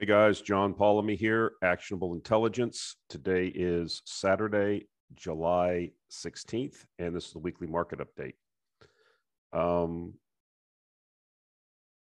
[0.00, 2.96] Hey guys, John Polomny here, Actionable Intelligence.
[3.08, 8.34] Today is Saturday, July 16th, and this is the weekly market update.
[9.56, 10.14] Um,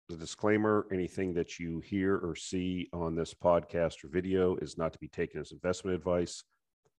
[0.09, 4.91] the disclaimer anything that you hear or see on this podcast or video is not
[4.91, 6.43] to be taken as investment advice.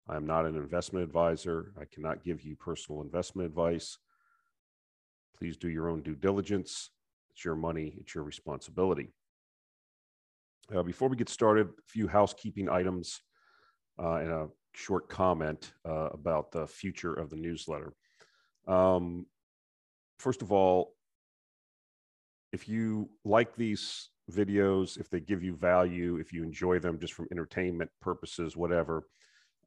[0.07, 1.73] I am not an investment advisor.
[1.77, 3.97] I cannot give you personal investment advice.
[5.37, 6.89] Please do your own due diligence.
[7.31, 9.11] It's your money, it's your responsibility.
[10.75, 13.21] Uh, before we get started, a few housekeeping items
[14.01, 17.93] uh, and a short comment uh, about the future of the newsletter.
[18.67, 19.25] Um,
[20.19, 20.93] first of all,
[22.51, 27.13] if you like these videos, if they give you value, if you enjoy them just
[27.13, 29.07] from entertainment purposes, whatever,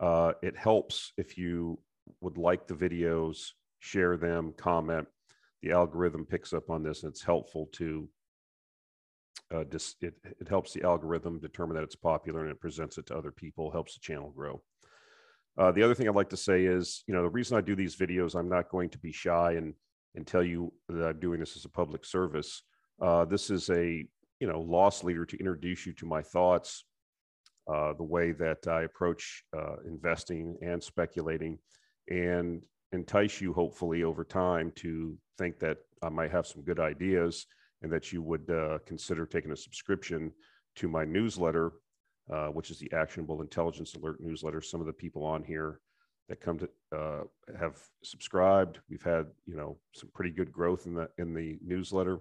[0.00, 1.78] uh, it helps if you
[2.20, 3.50] would like the videos,
[3.80, 5.06] share them, comment.
[5.62, 8.08] The algorithm picks up on this and it's helpful to
[9.52, 13.06] uh, dis, it, it helps the algorithm determine that it's popular and it presents it
[13.06, 14.62] to other people, helps the channel grow.
[15.58, 17.76] Uh, the other thing I'd like to say is, you know, the reason I do
[17.76, 19.74] these videos, I'm not going to be shy and
[20.14, 22.62] and tell you that I'm doing this as a public service.
[23.00, 24.06] Uh, this is a
[24.40, 26.84] you know loss leader to introduce you to my thoughts,
[27.72, 31.58] uh, the way that I approach uh, investing and speculating,
[32.08, 37.46] and entice you hopefully over time to think that I might have some good ideas
[37.82, 40.32] and that you would uh, consider taking a subscription
[40.76, 41.72] to my newsletter,
[42.32, 44.60] uh, which is the Actionable Intelligence Alert newsletter.
[44.60, 45.80] Some of the people on here
[46.28, 47.22] that come to uh,
[47.58, 48.78] have subscribed.
[48.88, 52.20] We've had you know some pretty good growth in the in the newsletter,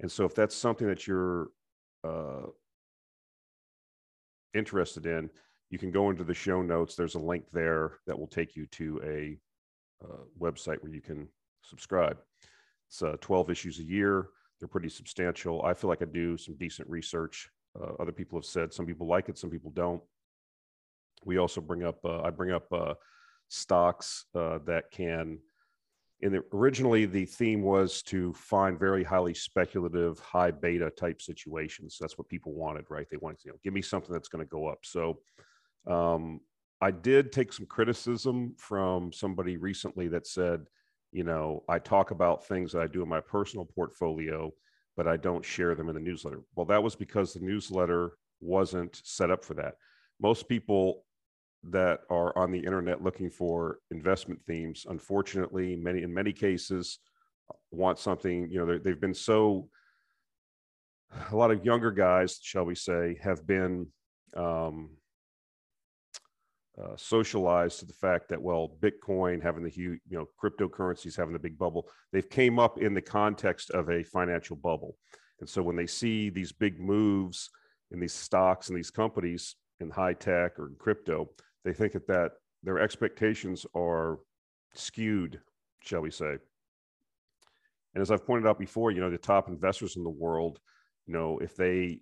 [0.00, 1.48] and so if that's something that you're
[2.02, 2.46] uh,
[4.54, 5.28] interested in,
[5.70, 6.94] you can go into the show notes.
[6.94, 9.38] There's a link there that will take you to a
[10.04, 11.28] uh, website where you can
[11.62, 12.18] subscribe.
[12.88, 14.28] It's uh, 12 issues a year.
[14.58, 15.62] They're pretty substantial.
[15.62, 17.50] I feel like I do some decent research.
[17.78, 20.02] Uh, other people have said some people like it, some people don't.
[21.24, 22.94] We also bring up, uh, I bring up uh,
[23.48, 25.38] stocks uh, that can,
[26.20, 31.98] in the, originally the theme was to find very highly speculative, high beta type situations.
[32.00, 33.06] That's what people wanted, right?
[33.10, 34.78] They wanted, you know, give me something that's going to go up.
[34.84, 35.18] So
[35.86, 36.40] um,
[36.80, 40.64] I did take some criticism from somebody recently that said,
[41.16, 44.52] you know, I talk about things that I do in my personal portfolio,
[44.98, 46.42] but I don't share them in the newsletter.
[46.54, 49.76] Well, that was because the newsletter wasn't set up for that.
[50.20, 51.04] Most people
[51.70, 56.98] that are on the internet looking for investment themes, unfortunately, many in many cases
[57.70, 59.70] want something, you know, they've been so
[61.32, 63.86] a lot of younger guys, shall we say, have been
[64.36, 64.90] um,
[66.82, 71.32] uh, socialized to the fact that well bitcoin having the huge you know cryptocurrencies having
[71.32, 74.96] the big bubble they've came up in the context of a financial bubble.
[75.40, 77.50] And so when they see these big moves
[77.90, 81.30] in these stocks and these companies in high tech or in crypto
[81.64, 82.32] they think that that
[82.62, 84.18] their expectations are
[84.74, 85.40] skewed
[85.80, 86.36] shall we say.
[87.94, 90.58] And as i've pointed out before you know the top investors in the world
[91.06, 92.00] you know if they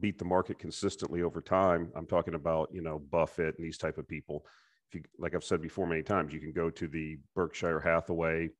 [0.00, 3.98] beat the market consistently over time i'm talking about you know buffett and these type
[3.98, 4.44] of people.
[4.88, 8.50] If you like i've said before many times you can go to the berkshire hathaway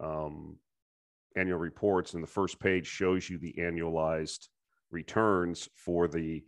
[0.00, 0.56] um,
[1.36, 4.48] annual reports and the first page shows you the annualized
[4.90, 6.44] returns for the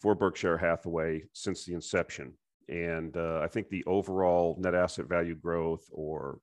[0.00, 2.34] for berkshire hathaway since the inception.
[2.68, 6.40] And uh, i think the overall net asset value growth or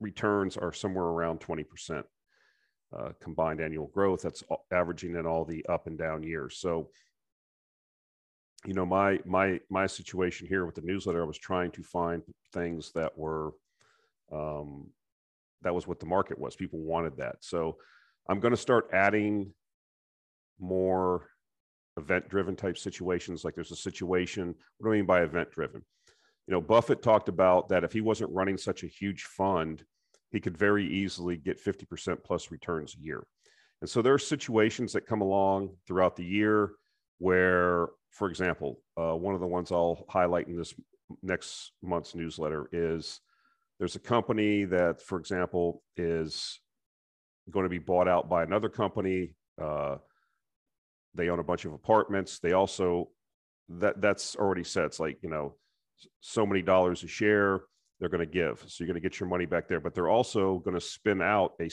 [0.00, 2.02] returns are somewhere around 20%
[2.96, 4.22] uh, combined annual growth.
[4.22, 4.42] That's
[4.72, 6.58] averaging in all the up and down years.
[6.58, 6.90] So,
[8.66, 12.22] you know, my my my situation here with the newsletter, I was trying to find
[12.52, 13.52] things that were,
[14.32, 14.90] um,
[15.62, 16.56] that was what the market was.
[16.56, 17.36] People wanted that.
[17.40, 17.76] So,
[18.28, 19.52] I'm going to start adding
[20.58, 21.28] more
[21.96, 23.44] event-driven type situations.
[23.44, 24.54] Like there's a situation.
[24.78, 25.82] What do I mean by event-driven?
[26.46, 29.84] You know, Buffett talked about that if he wasn't running such a huge fund
[30.30, 33.24] he could very easily get 50% plus returns a year.
[33.80, 36.72] And so there are situations that come along throughout the year
[37.18, 40.74] where, for example, uh, one of the ones I'll highlight in this
[41.22, 43.20] next month's newsletter is
[43.78, 46.60] there's a company that, for example, is
[47.50, 49.34] going to be bought out by another company.
[49.60, 49.96] Uh,
[51.14, 52.38] they own a bunch of apartments.
[52.38, 53.10] They also
[53.68, 54.84] that that's already set.
[54.84, 55.56] It's like you know,
[56.20, 57.62] so many dollars a share
[58.00, 58.64] they're going to give.
[58.66, 61.20] So you're going to get your money back there, but they're also going to spin
[61.20, 61.70] out a,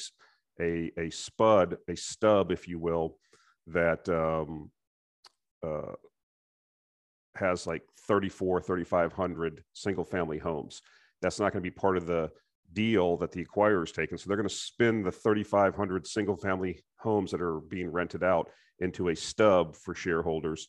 [0.61, 3.17] a, a spud, a stub, if you will,
[3.67, 4.69] that um,
[5.65, 5.93] uh,
[7.35, 10.81] has like 34, 3,500 single family homes.
[11.21, 12.29] That's not going to be part of the
[12.73, 14.17] deal that the acquirer is taking.
[14.17, 18.49] So they're going to spin the 3,500 single family homes that are being rented out
[18.79, 20.67] into a stub for shareholders.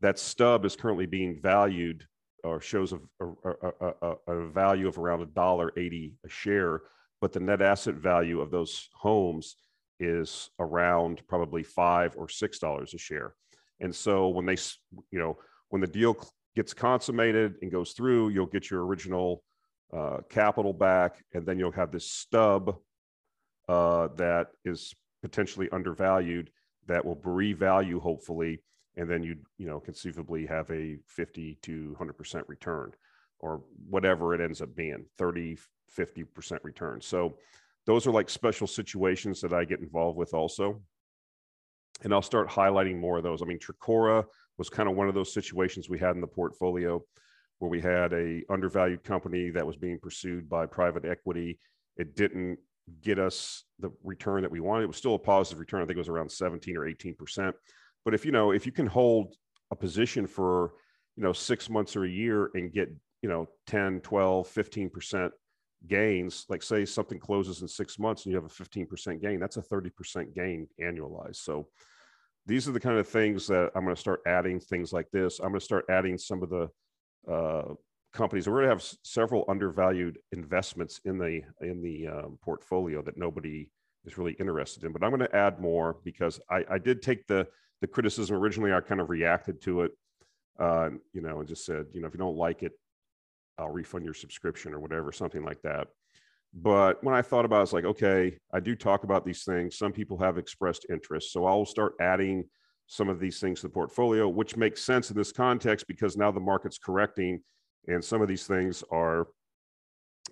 [0.00, 2.04] That stub is currently being valued
[2.44, 6.82] or shows a, a, a, a value of around a dollar eighty a share,
[7.20, 9.56] but the net asset value of those homes
[10.00, 13.34] is around probably five or six dollars a share.
[13.80, 14.56] And so when they,
[15.10, 15.38] you know,
[15.68, 16.16] when the deal
[16.54, 19.42] gets consummated and goes through, you'll get your original
[19.96, 22.76] uh, capital back, and then you'll have this stub
[23.68, 26.50] uh, that is potentially undervalued
[26.86, 28.62] that will revalue hopefully,
[28.98, 32.92] and then you you know conceivably have a 50 to 100% return
[33.40, 35.58] or whatever it ends up being 30
[35.96, 37.38] 50% return so
[37.86, 40.82] those are like special situations that i get involved with also
[42.02, 44.24] and i'll start highlighting more of those i mean Trecora
[44.58, 47.02] was kind of one of those situations we had in the portfolio
[47.58, 51.58] where we had a undervalued company that was being pursued by private equity.
[51.96, 52.58] It didn't
[53.02, 54.84] get us the return that we wanted.
[54.84, 55.82] It was still a positive return.
[55.82, 57.54] I think it was around 17 or 18 percent.
[58.04, 59.34] But if you know, if you can hold
[59.70, 60.72] a position for
[61.16, 62.90] you know six months or a year and get
[63.22, 65.32] you know 10, 12, 15 percent
[65.86, 69.40] gains, like say something closes in six months and you have a 15 percent gain,
[69.40, 71.36] that's a 30 percent gain annualized.
[71.36, 71.68] So
[72.46, 75.38] these are the kind of things that I'm going to start adding things like this.
[75.38, 76.68] I'm going to start adding some of the
[77.30, 77.74] uh,
[78.14, 78.48] companies.
[78.48, 83.68] We're going to have several undervalued investments in the in the um, portfolio that nobody
[84.06, 84.92] is really interested in.
[84.92, 87.46] But I'm going to add more because I, I did take the
[87.80, 88.72] the criticism originally.
[88.72, 89.92] I kind of reacted to it,
[90.58, 92.72] uh, you know, and just said, you know, if you don't like it,
[93.58, 95.88] I'll refund your subscription or whatever, something like that.
[96.54, 99.76] But when I thought about it, it's like, okay, I do talk about these things.
[99.76, 101.32] Some people have expressed interest.
[101.32, 102.44] So I'll start adding
[102.86, 106.30] some of these things to the portfolio, which makes sense in this context because now
[106.30, 107.42] the market's correcting
[107.86, 109.26] and some of these things are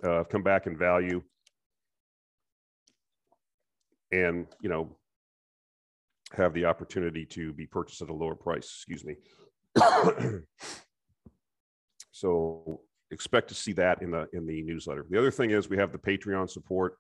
[0.03, 1.23] uh, come back in value
[4.13, 4.97] and you know
[6.33, 9.17] have the opportunity to be purchased at a lower price excuse me
[12.11, 12.81] so
[13.11, 15.93] expect to see that in the in the newsletter the other thing is we have
[15.93, 16.99] the patreon support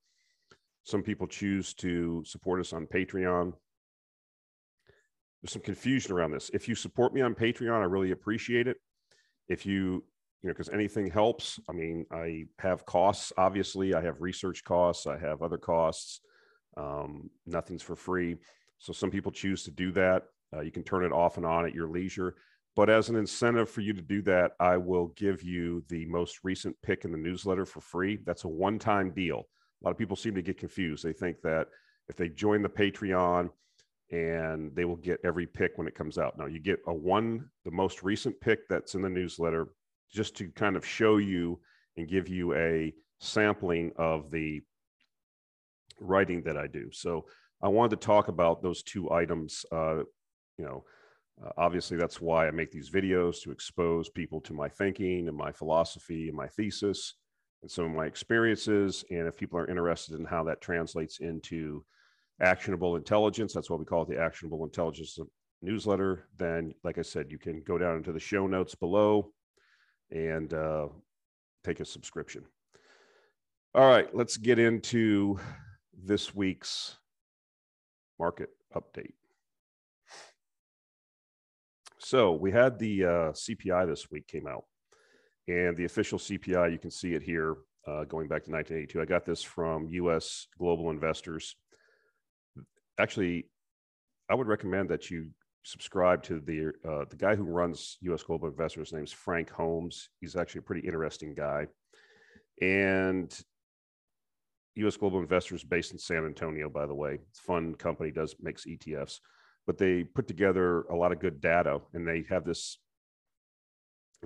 [0.85, 3.53] some people choose to support us on patreon
[5.47, 6.51] there's some confusion around this.
[6.53, 8.79] If you support me on Patreon, I really appreciate it.
[9.49, 10.03] If you,
[10.43, 11.61] you know, because anything helps.
[11.69, 16.21] I mean, I have costs, obviously, I have research costs, I have other costs.
[16.77, 18.39] Um, nothing's for free.
[18.79, 20.25] So some people choose to do that.
[20.55, 22.35] Uh, you can turn it off and on at your leisure.
[22.75, 26.41] But as an incentive for you to do that, I will give you the most
[26.45, 28.19] recent pick in the newsletter for free.
[28.25, 29.49] That's a one time deal.
[29.81, 31.05] A lot of people seem to get confused.
[31.05, 31.69] They think that
[32.09, 33.51] if they join the Patreon,
[34.11, 36.39] and they will get every pick when it comes out.
[36.39, 39.69] Now you get a one, the most recent pick that's in the newsletter,
[40.13, 41.59] just to kind of show you
[41.97, 44.61] and give you a sampling of the
[46.01, 46.91] writing that I do.
[46.93, 47.27] So
[47.63, 49.65] I wanted to talk about those two items.
[49.73, 49.99] Uh,
[50.59, 50.85] you know,
[51.45, 55.37] uh, obviously that's why I make these videos to expose people to my thinking and
[55.37, 57.15] my philosophy and my thesis
[57.63, 59.05] and some of my experiences.
[59.11, 61.85] And if people are interested in how that translates into
[62.41, 63.53] actionable intelligence.
[63.53, 65.19] That's what we call it the actionable intelligence
[65.63, 66.29] newsletter.
[66.39, 69.33] Then, like I said, you can go down into the show notes below
[70.11, 70.89] and uh,
[71.65, 72.45] take a subscription.
[73.75, 75.39] All right, let's get into
[75.93, 76.97] this week's
[78.19, 79.15] market update.
[81.99, 84.65] So we had the uh, CPI this week came out,
[85.49, 87.57] and the official CPI, you can see it here
[87.87, 89.01] uh, going back to 1982.
[89.01, 91.57] I got this from US Global Investors
[92.99, 93.47] actually,
[94.29, 95.29] I would recommend that you
[95.63, 98.23] subscribe to the uh, the guy who runs U.S.
[98.23, 98.89] Global Investors.
[98.89, 100.09] His name's Frank Holmes.
[100.21, 101.67] He's actually a pretty interesting guy,
[102.61, 103.37] and
[104.77, 104.97] U.S.
[104.97, 106.69] Global Investors based in San Antonio.
[106.69, 109.21] By the way, it's fun company does makes ETFs,
[109.67, 112.79] but they put together a lot of good data, and they have this.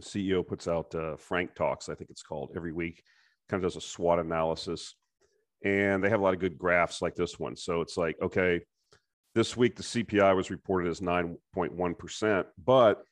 [0.00, 3.02] CEO puts out uh, Frank Talks, I think it's called, every week.
[3.50, 4.95] Kind of does a SWOT analysis
[5.64, 7.57] and they have a lot of good graphs like this one.
[7.57, 8.61] So it's like, okay,
[9.35, 13.02] this week the CPI was reported as 9.1%, but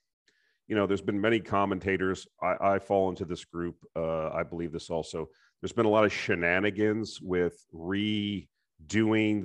[0.67, 2.27] you know, there's been many commentators.
[2.43, 3.77] I, I fall into this group.
[3.97, 5.29] Uh, I believe this also.
[5.61, 8.47] There's been a lot of shenanigans with redoing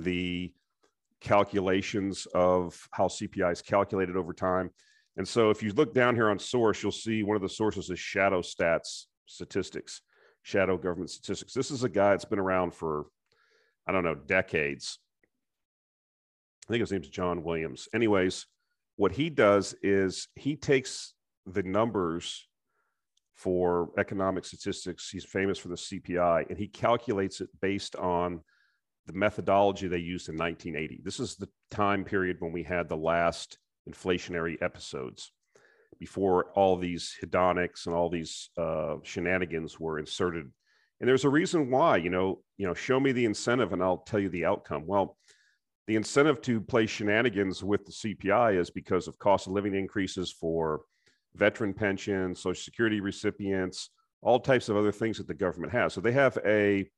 [0.02, 0.52] the
[1.20, 4.70] calculations of how CPI is calculated over time.
[5.16, 7.90] And so if you look down here on source, you'll see one of the sources
[7.90, 10.02] is Shadow Stats statistics
[10.44, 11.54] shadow government statistics.
[11.54, 13.06] This is a guy that's been around for,
[13.86, 14.98] I don't know, decades.
[16.68, 17.88] I think his name's John Williams.
[17.94, 18.46] Anyways,
[18.96, 21.14] what he does is he takes
[21.46, 22.46] the numbers
[23.34, 25.10] for economic statistics.
[25.10, 28.40] He's famous for the CPI, and he calculates it based on
[29.06, 31.02] the methodology they used in 1980.
[31.04, 35.32] This is the time period when we had the last inflationary episodes
[35.98, 40.50] before all these hedonics and all these uh, shenanigans were inserted.
[41.00, 43.98] And there's a reason why, you know, you know, show me the incentive and I'll
[43.98, 44.86] tell you the outcome.
[44.86, 45.16] Well,
[45.86, 50.32] the incentive to play shenanigans with the CPI is because of cost of living increases
[50.32, 50.80] for
[51.36, 53.90] veteran pensions, social security recipients,
[54.22, 55.92] all types of other things that the government has.
[55.92, 56.88] So they have a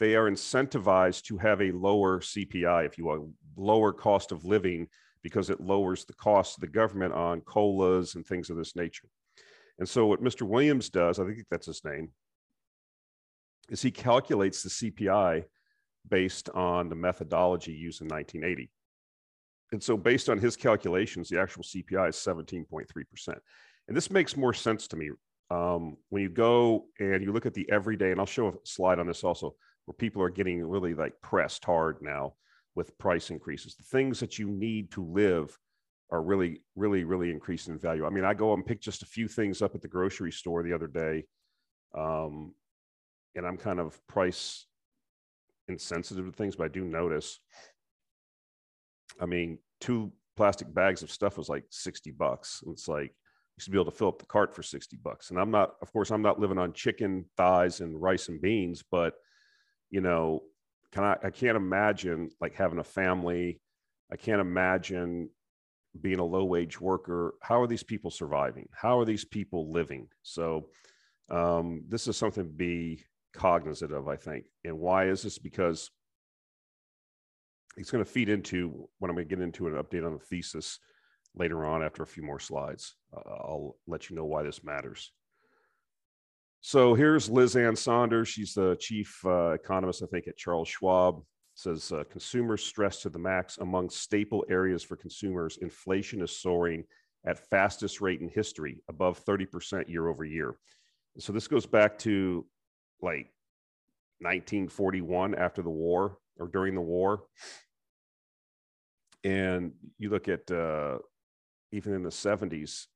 [0.00, 4.88] they are incentivized to have a lower CPI, if you will, lower cost of living
[5.22, 9.08] because it lowers the cost of the government on colas and things of this nature.
[9.78, 10.42] And so what Mr.
[10.42, 12.10] Williams does, I think that's his name,
[13.70, 15.44] is he calculates the CPI
[16.08, 18.70] based on the methodology used in 1980.
[19.72, 23.34] And so based on his calculations, the actual CPI is 17.3%.
[23.88, 25.10] And this makes more sense to me.
[25.50, 28.98] Um, when you go and you look at the everyday, and I'll show a slide
[28.98, 29.54] on this also,
[29.84, 32.34] where people are getting really like pressed hard now
[32.74, 33.74] with price increases.
[33.74, 35.56] The things that you need to live
[36.10, 38.06] are really, really, really increasing in value.
[38.06, 40.62] I mean, I go and pick just a few things up at the grocery store
[40.62, 41.24] the other day,
[41.96, 42.54] um,
[43.34, 44.66] and I'm kind of price
[45.68, 47.40] insensitive to things, but I do notice.
[49.20, 52.62] I mean, two plastic bags of stuff was like 60 bucks.
[52.68, 53.14] It's like
[53.56, 55.30] you should be able to fill up the cart for 60 bucks.
[55.30, 58.82] And I'm not, of course, I'm not living on chicken thighs and rice and beans,
[58.90, 59.14] but
[59.90, 60.42] you know,
[60.92, 63.60] can I, I can't imagine like having a family.
[64.12, 65.30] I can't imagine
[66.00, 67.34] being a low wage worker.
[67.40, 68.68] How are these people surviving?
[68.72, 70.08] How are these people living?
[70.22, 70.68] So,
[71.30, 74.44] um, this is something to be cognizant of, I think.
[74.64, 75.38] And why is this?
[75.38, 75.90] Because
[77.76, 80.24] it's going to feed into what I'm going to get into an update on the
[80.24, 80.78] thesis
[81.34, 82.94] later on after a few more slides.
[83.14, 85.12] Uh, I'll let you know why this matters.
[86.60, 88.28] So here's Liz Ann Sonders.
[88.28, 91.22] She's the chief uh, economist, I think, at Charles Schwab.
[91.56, 95.58] Says uh, consumer stress to the max among staple areas for consumers.
[95.58, 96.84] Inflation is soaring
[97.26, 100.56] at fastest rate in history, above 30% year over year.
[101.18, 102.44] So this goes back to
[103.00, 103.30] like
[104.20, 107.24] 1941 after the war or during the war.
[109.24, 110.98] And you look at uh,
[111.72, 112.86] even in the 70s,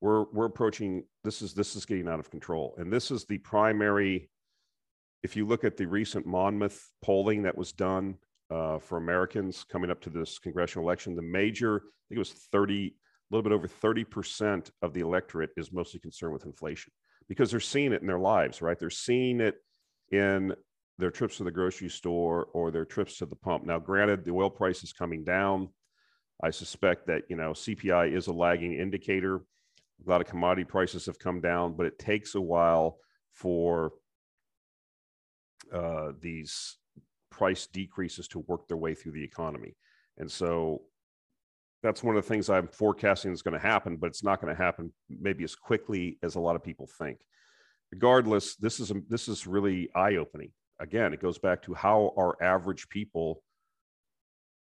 [0.00, 2.74] we're we're approaching this is this is getting out of control.
[2.78, 4.30] And this is the primary
[5.22, 8.16] if you look at the recent monmouth polling that was done
[8.50, 12.32] uh, for americans coming up to this congressional election the major i think it was
[12.52, 12.94] 30
[13.30, 16.92] a little bit over 30% of the electorate is mostly concerned with inflation
[17.28, 18.78] because they're seeing it in their lives right?
[18.78, 19.56] They're seeing it
[20.12, 20.54] in
[20.98, 24.30] their trips to the grocery store or their trips to the pump now granted the
[24.30, 25.68] oil price is coming down
[26.42, 29.42] i suspect that you know cpi is a lagging indicator
[30.04, 32.98] a lot of commodity prices have come down, but it takes a while
[33.32, 33.92] for
[35.72, 36.76] uh, these
[37.30, 39.74] price decreases to work their way through the economy.
[40.18, 40.82] And so
[41.82, 44.54] that's one of the things I'm forecasting is going to happen, but it's not going
[44.54, 47.18] to happen maybe as quickly as a lot of people think.
[47.92, 50.50] Regardless, this is this is really eye-opening.
[50.78, 53.42] Again, it goes back to how are average people,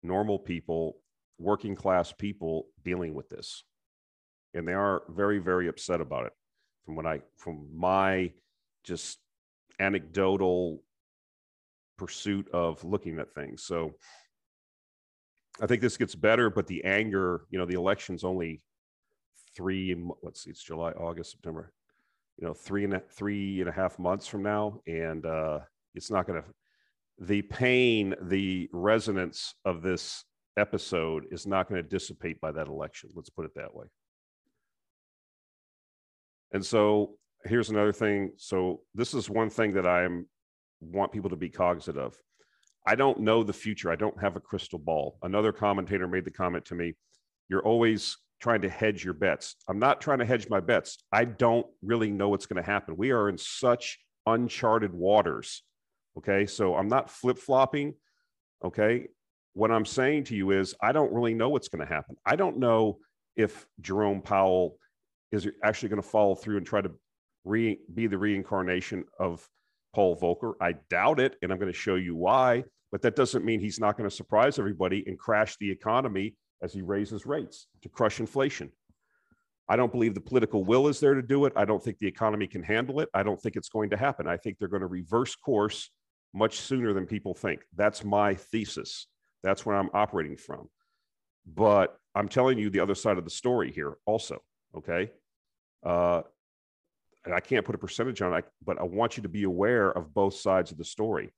[0.02, 0.98] normal people,
[1.40, 3.64] working class people dealing with this?
[4.54, 6.34] And they are very very upset about it.
[6.86, 8.32] From what i from my
[8.84, 9.20] just
[9.80, 10.82] anecdotal
[11.98, 13.64] pursuit of looking at things.
[13.64, 13.96] So
[15.62, 18.62] i think this gets better but the anger you know the election's only
[19.56, 21.72] three let's see it's july august september
[22.38, 24.80] you know three and a, three and a half months from now.
[24.88, 25.60] And uh
[25.96, 26.48] it's not going to
[27.20, 30.24] the pain the resonance of this
[30.58, 33.86] episode is not going to dissipate by that election let's put it that way
[36.52, 38.32] and so here's another thing.
[38.38, 40.08] So this is one thing that I
[40.82, 42.16] want people to be cognizant of.
[42.88, 43.92] I don't know the future.
[43.92, 45.18] I don't have a crystal ball.
[45.24, 46.94] Another commentator made the comment to me,
[47.50, 49.56] you're always trying to hedge your bets.
[49.68, 50.98] I'm not trying to hedge my bets.
[51.12, 52.98] I don't really know what's going to happen.
[52.98, 55.64] We are in such uncharted waters.
[56.18, 56.46] Okay.
[56.46, 57.94] So I'm not flip flopping.
[58.64, 59.08] Okay.
[59.54, 62.16] What I'm saying to you is, I don't really know what's going to happen.
[62.26, 62.98] I don't know
[63.36, 64.78] if Jerome Powell
[65.32, 66.92] is actually going to follow through and try to
[67.46, 69.48] re- be the reincarnation of
[69.94, 70.54] Paul Volcker.
[70.62, 72.66] I doubt it, and I'm going to show you why.
[72.92, 76.74] But that doesn't mean he's not going to surprise everybody and crash the economy as
[76.74, 78.72] he raises rates to crush inflation.
[79.68, 81.54] I don't believe the political will is there to do it.
[81.56, 83.10] I don't think the economy can handle it.
[83.14, 84.28] I don't think it's going to happen.
[84.28, 85.90] I think they're going to reverse course
[86.36, 87.62] much sooner than people think.
[87.75, 89.08] That's my thesis.
[89.42, 90.70] That's where I'm operating from.
[91.48, 94.42] But I'm telling you the other side of the story here also.
[94.75, 95.12] Okay.
[95.84, 96.22] Uh,
[97.24, 99.92] and I can't put a percentage on it, but I want you to be aware
[99.92, 101.32] of both sides of the story.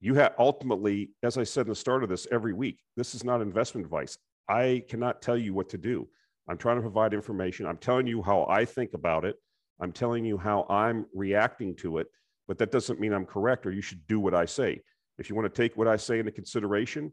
[0.00, 3.22] You have ultimately, as I said in the start of this, every week, this is
[3.22, 4.16] not investment advice.
[4.48, 6.08] I cannot tell you what to do.
[6.48, 7.66] I'm trying to provide information.
[7.66, 9.36] I'm telling you how I think about it.
[9.80, 12.08] I'm telling you how I'm reacting to it,
[12.50, 14.80] but that doesn't mean I'm correct or you should do what I say.
[15.18, 17.12] If you want to take what I say into consideration,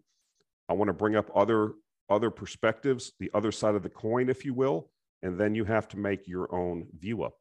[0.67, 1.73] I want to bring up other
[2.09, 4.89] other perspectives, the other side of the coin, if you will,
[5.21, 7.35] and then you have to make your own view up.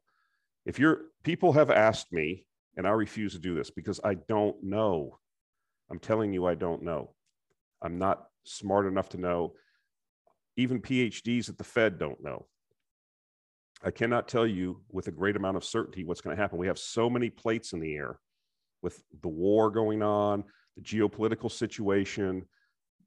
[0.63, 4.61] If you're people have asked me, and I refuse to do this because I don't
[4.61, 5.17] know.
[5.89, 7.15] I'm telling you, I don't know.
[7.81, 9.53] I'm not smart enough to know.
[10.55, 12.45] Even PhDs at the Fed don't know.
[13.83, 16.57] I cannot tell you with a great amount of certainty what's going to happen.
[16.57, 18.19] We have so many plates in the air
[18.81, 20.43] with the war going on,
[20.75, 22.45] the geopolitical situation,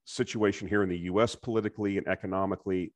[0.05, 2.93] situation here in the US politically and economically,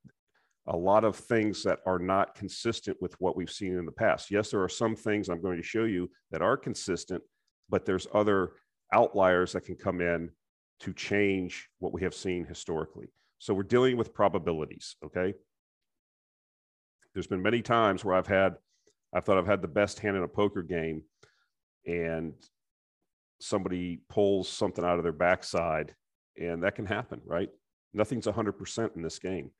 [0.67, 4.31] a lot of things that are not consistent with what we've seen in the past.
[4.31, 7.21] Yes, there are some things I'm going to show you that are consistent,
[7.69, 8.53] but there's other
[8.93, 10.31] outliers that can come in
[10.79, 13.07] to change what we have seen historically.
[13.37, 15.33] So we're dealing with probabilities, okay?
[17.15, 18.57] There's been many times where I've had,
[19.13, 21.03] I thought I've had the best hand in a poker game,
[21.87, 22.33] and
[23.39, 25.95] somebody pulls something out of their backside,
[26.37, 27.49] and that can happen, right?
[27.93, 29.51] Nothing's 100% in this game,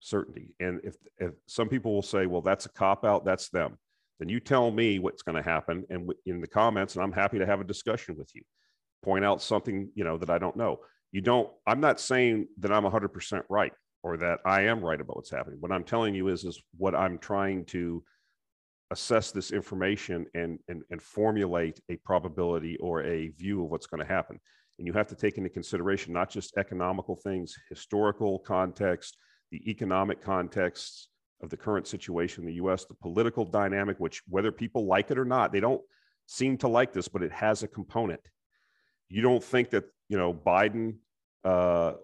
[0.00, 0.54] certainty.
[0.58, 3.76] And if, if some people will say, well, that's a cop out, that's them,
[4.18, 7.38] then you tell me what's going to happen and in the comments, and I'm happy
[7.38, 8.40] to have a discussion with you.
[9.04, 10.80] Point out something, you know, that I don't know.
[11.12, 13.72] You don't, I'm not saying that I'm 100% right
[14.06, 15.58] or that I am right about what's happening.
[15.58, 18.04] What I'm telling you is, is what I'm trying to
[18.92, 24.00] assess this information and, and, and formulate a probability or a view of what's going
[24.00, 24.38] to happen.
[24.78, 29.16] And you have to take into consideration not just economical things, historical context,
[29.50, 31.08] the economic context
[31.42, 35.18] of the current situation in the US, the political dynamic, which whether people like it
[35.18, 35.82] or not, they don't
[36.26, 38.20] seem to like this, but it has a component.
[39.08, 40.98] You don't think that, you know, Biden
[41.44, 41.94] uh,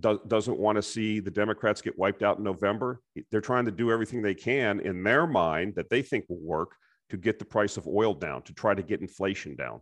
[0.00, 3.00] do, doesn't want to see the Democrats get wiped out in November.
[3.30, 6.74] They're trying to do everything they can in their mind that they think will work
[7.10, 9.80] to get the price of oil down, to try to get inflation down.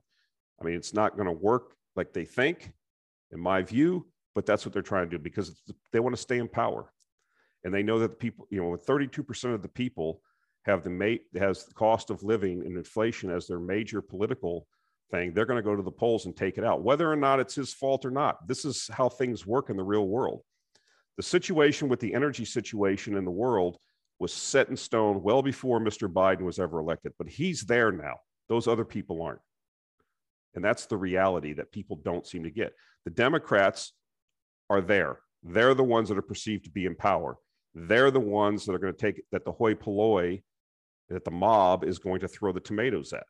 [0.61, 2.73] I mean, it's not going to work like they think,
[3.33, 5.61] in my view, but that's what they're trying to do because
[5.93, 6.93] they want to stay in power.
[7.65, 10.21] And they know that the people, you know, 32% of the people
[10.67, 14.67] have the mate has the cost of living and inflation as their major political
[15.11, 17.41] thing, they're going to go to the polls and take it out, whether or not
[17.41, 18.47] it's his fault or not.
[18.47, 20.43] This is how things work in the real world.
[21.17, 23.79] The situation with the energy situation in the world
[24.19, 26.13] was set in stone well before Mr.
[26.13, 28.15] Biden was ever elected, but he's there now.
[28.49, 29.41] Those other people aren't.
[30.55, 32.73] And that's the reality that people don't seem to get.
[33.05, 33.93] The Democrats
[34.71, 35.19] are there.
[35.43, 37.37] They're the ones that are perceived to be in power.
[37.75, 40.43] They're the ones that are going to take that the hoi polloi,
[41.11, 43.25] that the mob is going to throw the tomatoes at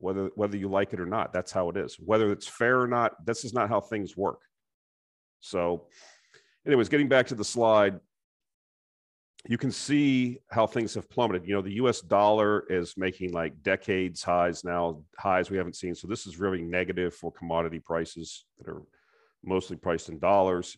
[0.00, 1.96] whether whether you like it or not that's how it is.
[1.96, 4.40] Whether it's fair or not this is not how things work.
[5.40, 5.86] So
[6.66, 8.00] anyways getting back to the slide
[9.48, 11.46] you can see how things have plummeted.
[11.46, 15.94] You know the us dollar is making like decades highs now highs we haven't seen.
[15.94, 18.82] So this is really negative for commodity prices that are
[19.42, 20.76] mostly priced in dollars.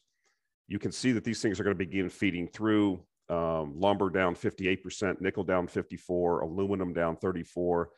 [0.68, 3.04] You can see that these things are going to begin feeding through.
[3.28, 7.88] Um, lumber down 58% nickel down 54 aluminum down 34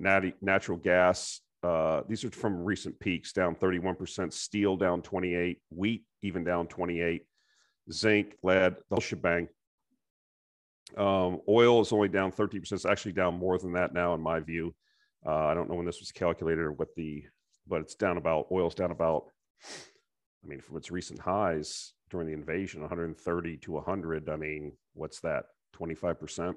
[0.00, 1.40] natty, natural gas.
[1.62, 4.32] Uh, these are from recent peaks, down 31%.
[4.32, 5.58] Steel down 28.
[5.70, 7.22] Wheat even down 28.
[7.92, 9.48] Zinc, lead, the whole shebang.
[10.96, 12.72] Um, oil is only down 13%.
[12.72, 14.74] It's actually down more than that now, in my view.
[15.24, 17.24] Uh, I don't know when this was calculated or what the,
[17.66, 19.24] but it's down about, oil's down about,
[20.42, 24.28] I mean, from its recent highs during the invasion, 130 to 100.
[24.28, 25.44] I mean, what's that?
[25.76, 26.54] 25%?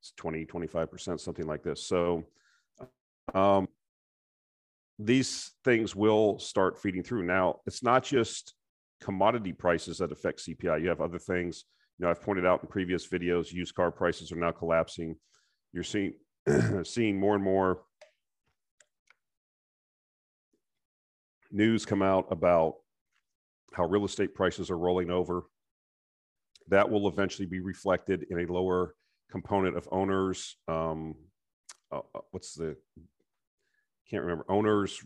[0.00, 1.86] It's 20, 25%, something like this.
[1.86, 2.24] So
[3.34, 3.68] um,
[4.98, 7.24] these things will start feeding through.
[7.24, 8.54] Now, it's not just
[9.00, 10.82] commodity prices that affect CPI.
[10.82, 11.64] You have other things.
[11.98, 15.16] You know, I've pointed out in previous videos, used car prices are now collapsing.
[15.72, 16.14] You're seeing
[16.84, 17.82] seeing more and more
[21.52, 22.74] news come out about
[23.74, 25.44] how real estate prices are rolling over.
[26.68, 28.94] That will eventually be reflected in a lower
[29.30, 30.56] component of owners.
[30.68, 31.14] Um,
[31.92, 32.76] uh, uh what's the
[34.10, 35.00] can't remember owners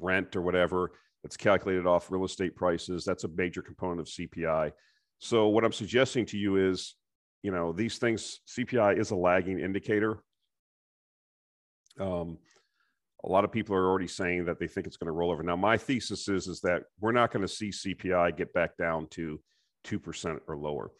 [0.00, 0.90] rent or whatever
[1.22, 4.72] that's calculated off real estate prices that's a major component of cpi
[5.18, 6.94] so what i'm suggesting to you is
[7.42, 10.18] you know these things cpi is a lagging indicator.
[12.00, 12.38] Um,
[13.24, 15.42] a lot of people are already saying that they think it's going to roll over.
[15.42, 19.08] Now my thesis is is that we're not going to see cpi get back down
[19.10, 19.40] to
[19.86, 20.90] 2% or lower.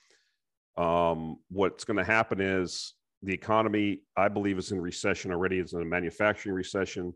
[0.77, 5.59] Um, what's going to happen is the economy, I believe, is in recession already.
[5.59, 7.13] It's in a manufacturing recession.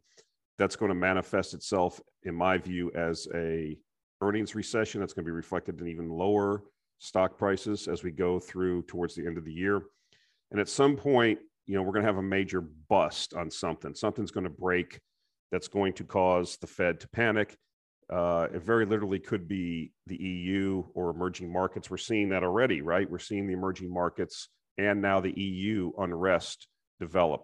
[0.59, 3.79] That's going to manifest itself, in my view, as a
[4.21, 5.01] earnings recession.
[5.01, 6.62] That's going to be reflected in even lower
[6.99, 9.83] stock prices as we go through towards the end of the year.
[10.51, 13.95] And at some point, you know, we're going to have a major bust on something.
[13.95, 15.01] Something's going to break
[15.51, 17.57] that's going to cause the Fed to panic.
[18.11, 21.91] Uh, it very literally could be the EU or emerging markets.
[21.91, 23.09] We're seeing that already, right?
[23.09, 26.67] We're seeing the emerging markets and now the EU unrest
[27.01, 27.43] develop.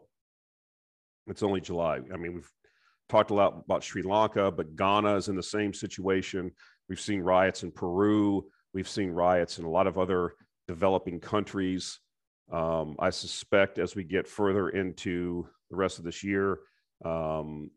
[1.27, 2.01] It's only July.
[2.13, 2.51] I mean, we've
[3.09, 6.51] talked a lot about Sri Lanka, but Ghana is in the same situation.
[6.89, 8.47] We've seen riots in Peru.
[8.73, 10.35] We've seen riots in a lot of other
[10.67, 12.01] developing countries.
[12.51, 16.61] Um, I suspect as we get further into the rest of this year,
[17.05, 17.71] um,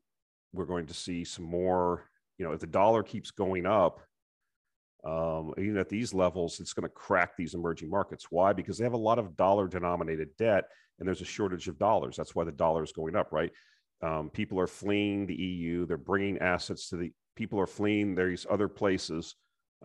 [0.54, 2.06] we're going to see some more.
[2.38, 4.00] You know, if the dollar keeps going up,
[5.04, 8.28] um, even at these levels, it's going to crack these emerging markets.
[8.30, 8.54] Why?
[8.54, 10.66] Because they have a lot of dollar denominated debt
[11.00, 12.16] and there's a shortage of dollars.
[12.16, 13.52] That's why the dollar is going up, right?
[14.04, 15.86] Um, people are fleeing the EU.
[15.86, 19.36] They're bringing assets to the people are fleeing these other places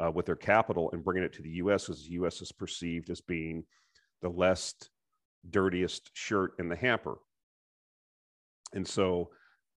[0.02, 3.08] uh, with their capital and bringing it to the US because the US is perceived
[3.08, 3.64] as being
[4.20, 4.74] the less
[5.48, 7.16] dirtiest shirt in the hamper.
[8.74, 9.30] And so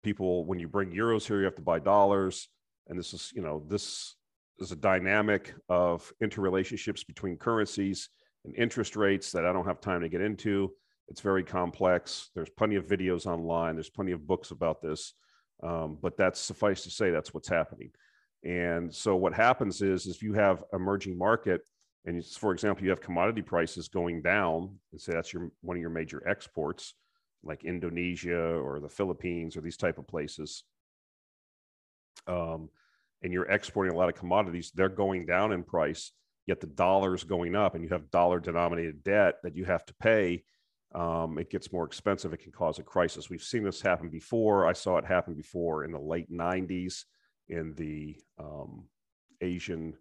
[0.03, 2.49] people, when you bring euros here, you have to buy dollars.
[2.87, 4.15] And this is, you know, this
[4.61, 8.09] is a dynamic of interrelationships between currencies
[8.45, 10.71] and interest rates that I don't have time to get into.
[11.07, 12.29] It's very complex.
[12.35, 13.75] There's plenty of videos online.
[13.75, 15.13] There's plenty of books about this.
[15.61, 17.91] Um, but that's suffice to say, that's what's happening.
[18.43, 21.61] And so what happens is, if you have emerging market,
[22.05, 25.81] and for example, you have commodity prices going down, and say that's your one of
[25.81, 26.93] your major exports,
[27.43, 30.63] like Indonesia or the Philippines or these type of places.
[32.27, 32.69] Um,
[33.21, 36.11] and you're exporting a lot of commodities, they're going down in price,
[36.45, 39.93] yet the dollar's going up, and you have dollar denominated debt that you have to
[40.01, 40.43] pay.
[40.95, 42.33] Um, it gets more expensive.
[42.33, 43.29] It can cause a crisis.
[43.29, 44.65] We've seen this happen before.
[44.65, 47.03] I saw it happen before in the late 90s
[47.47, 48.85] in the um,
[49.41, 49.93] Asian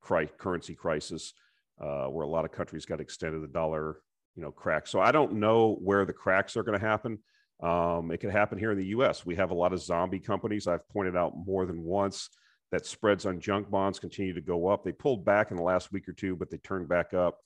[0.00, 1.34] cri- currency crisis,
[1.80, 4.00] uh, where a lot of countries got extended the dollar,
[4.34, 4.86] you know, crack.
[4.86, 7.18] So I don't know where the cracks are going to happen.
[7.60, 9.26] Um, it could happen here in the U.S.
[9.26, 10.66] We have a lot of zombie companies.
[10.66, 12.30] I've pointed out more than once
[12.70, 14.84] that spreads on junk bonds continue to go up.
[14.84, 17.38] They pulled back in the last week or two, but they turned back up.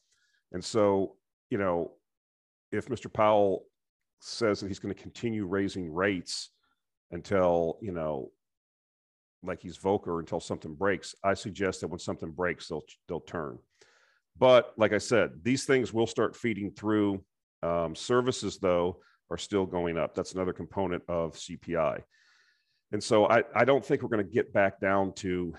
[0.53, 1.17] And so,
[1.49, 1.93] you know,
[2.73, 3.13] if Mr.
[3.13, 3.65] Powell
[4.21, 6.51] says that he's going to continue raising rates
[7.11, 8.31] until, you know,
[9.43, 13.59] like he's Volcker until something breaks, I suggest that when something breaks, they'll they'll turn.
[14.39, 17.25] But like I said, these things will start feeding through.
[17.63, 18.99] Um, services, though,
[19.33, 20.15] are still going up.
[20.15, 22.03] That's another component of CPI.
[22.93, 25.55] And so I, I don't think we're going to get back down to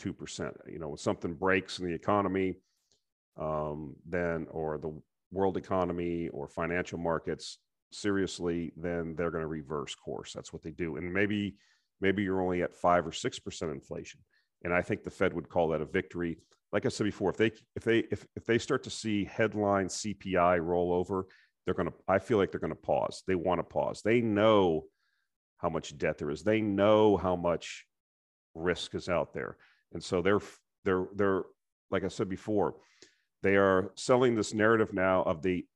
[0.00, 0.52] 2%.
[0.70, 2.56] You know, when something breaks in the economy,
[3.40, 7.58] um, then, or the world economy or financial markets,
[7.92, 10.32] seriously, then they're going to reverse course.
[10.32, 10.96] That's what they do.
[10.96, 11.56] And maybe,
[12.00, 14.20] maybe you're only at five or 6% inflation.
[14.64, 16.38] And I think the Fed would call that a victory.
[16.72, 19.86] Like I said before, if they, if they, if, if they start to see headline
[19.86, 21.26] CPI roll over,
[21.66, 23.22] they're going to, I feel like they're going to pause.
[23.26, 24.00] They want to pause.
[24.02, 24.84] They know
[25.58, 26.42] how much debt there is.
[26.42, 27.84] They know how much
[28.54, 29.58] risk is out there.
[29.92, 30.40] And so they're,
[30.84, 31.42] they're, they're,
[31.90, 32.76] like I said before,
[33.42, 35.66] they are selling this narrative now of the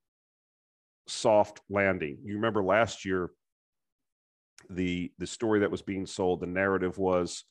[1.07, 2.19] soft landing.
[2.25, 3.31] You remember last year,
[4.69, 7.45] the the story that was being sold, the narrative was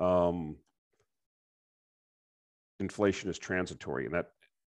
[0.00, 0.56] um,
[2.80, 4.26] inflation is transitory, and that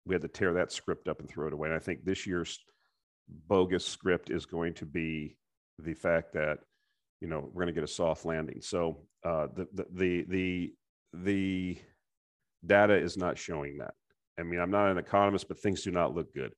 [0.06, 1.70] we had to tear that script up and throw it away.
[1.70, 2.60] And I think this year's
[3.28, 5.38] bogus script is going to be
[5.80, 6.60] the fact that
[7.22, 8.62] you know we're going to get a soft landing.
[8.62, 10.74] So uh, the, the the the
[11.14, 11.78] the
[12.66, 13.94] data is not showing that.
[14.40, 16.54] I mean, I'm not an economist, but things do not look good.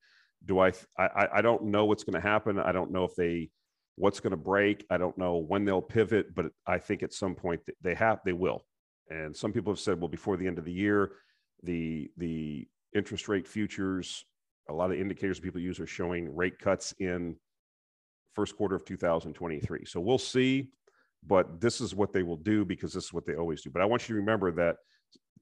[0.45, 0.71] Do I?
[0.97, 2.59] I, I don't know what's going to happen.
[2.59, 3.49] I don't know if they
[3.95, 4.85] what's going to break.
[4.89, 8.33] I don't know when they'll pivot, but I think at some point they have they
[8.33, 8.65] will.
[9.09, 11.13] And some people have said, well, before the end of the year,
[11.63, 14.25] the the interest rate futures
[14.69, 17.35] a lot of indicators people use are showing rate cuts in
[18.33, 19.85] first quarter of 2023.
[19.85, 20.69] So we'll see,
[21.25, 23.69] but this is what they will do because this is what they always do.
[23.69, 24.77] But I want you to remember that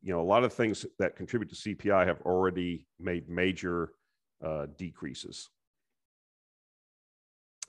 [0.01, 3.91] you know a lot of things that contribute to CPI have already made major
[4.43, 5.49] uh, decreases.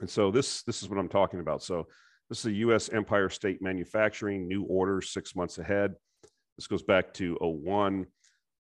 [0.00, 1.62] And so this this is what I'm talking about.
[1.62, 1.86] So
[2.28, 2.88] this is the U.S.
[2.90, 5.94] Empire State Manufacturing new orders six months ahead.
[6.56, 8.06] This goes back to 01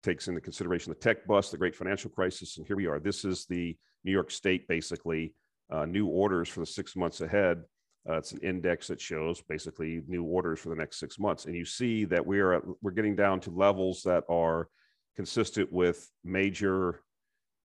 [0.04, 3.00] takes into consideration the tech bust, the great financial crisis, and here we are.
[3.00, 5.34] This is the New York State basically
[5.72, 7.64] uh, new orders for the six months ahead.
[8.08, 11.56] Uh, it's an index that shows basically new orders for the next six months, and
[11.56, 14.68] you see that we are we're getting down to levels that are
[15.16, 17.02] consistent with major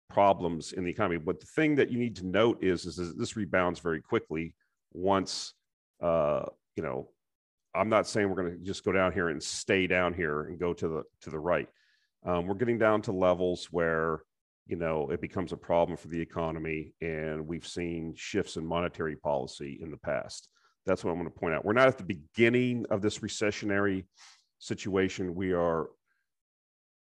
[0.09, 1.17] problems in the economy.
[1.17, 4.53] But the thing that you need to note is, is, is this rebounds very quickly
[4.93, 5.53] once,
[6.01, 6.43] uh,
[6.75, 7.09] you know,
[7.73, 10.59] I'm not saying we're going to just go down here and stay down here and
[10.59, 11.67] go to the to the right.
[12.25, 14.21] Um, we're getting down to levels where
[14.67, 19.15] you know it becomes a problem for the economy, and we've seen shifts in monetary
[19.15, 20.49] policy in the past.
[20.85, 21.65] That's what I'm going to point out.
[21.65, 24.05] We're not at the beginning of this recessionary
[24.59, 25.35] situation.
[25.35, 25.87] We are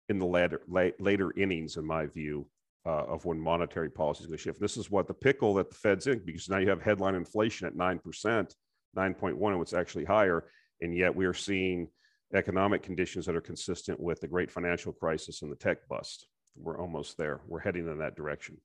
[0.10, 2.48] in the later late, later innings, in my view,
[2.86, 4.62] uh, of when monetary policy is going to shift.
[4.62, 7.68] This is what the pickle that the Fed's in, because now you have headline inflation
[7.68, 8.56] at nine percent
[8.98, 10.46] 9.1 and it's actually higher.
[10.82, 11.88] And yet we are seeing
[12.34, 16.28] economic conditions that are consistent with the great financial crisis and the tech bust.
[16.56, 17.42] We're almost there.
[17.48, 18.58] We're heading in that direction.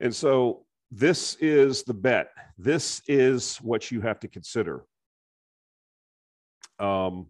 [0.00, 2.30] And so this is the bet.
[2.58, 4.84] This is what you have to consider.
[6.78, 7.26] Um,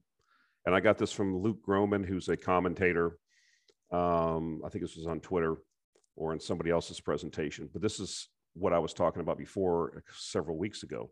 [0.67, 3.19] and I got this from Luke Gromen, who's a commentator.
[3.91, 5.57] Um, I think this was on Twitter
[6.17, 10.57] or in somebody else's presentation, but this is what I was talking about before several
[10.57, 11.11] weeks ago.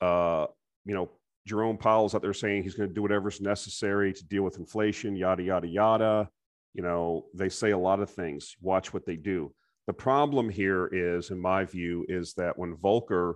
[0.00, 0.46] Uh,
[0.84, 1.10] you know,
[1.46, 5.16] Jerome Powell's out there saying he's going to do whatever's necessary to deal with inflation,
[5.16, 6.28] yada, yada, yada.
[6.74, 8.56] You know, they say a lot of things.
[8.60, 9.52] Watch what they do.
[9.86, 13.34] The problem here is, in my view, is that when Volcker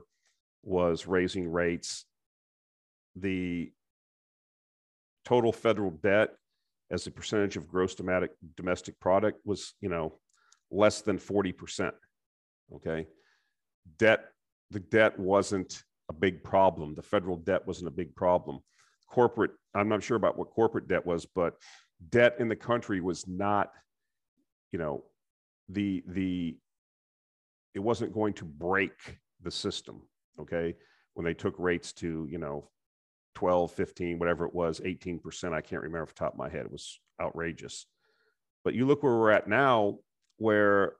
[0.63, 2.05] was raising rates,
[3.17, 3.73] the
[5.25, 6.31] total federal debt
[6.91, 10.15] as a percentage of gross domestic domestic product was, you know,
[10.71, 11.91] less than 40%.
[12.75, 13.07] Okay.
[13.99, 14.27] Debt,
[14.71, 16.95] the debt wasn't a big problem.
[16.95, 18.61] The federal debt wasn't a big problem.
[19.09, 21.55] Corporate, I'm not sure about what corporate debt was, but
[22.11, 23.71] debt in the country was not,
[24.73, 25.05] you know,
[25.69, 26.57] the, the,
[27.75, 30.03] it wasn't going to break the system.
[30.41, 30.75] Okay.
[31.15, 32.71] When they took rates to, you know,
[33.37, 35.53] 12, 15, whatever it was, 18%.
[35.53, 36.65] I can't remember off the top of my head.
[36.67, 37.87] It was outrageous.
[38.65, 39.99] But you look where we're at now,
[40.39, 40.95] where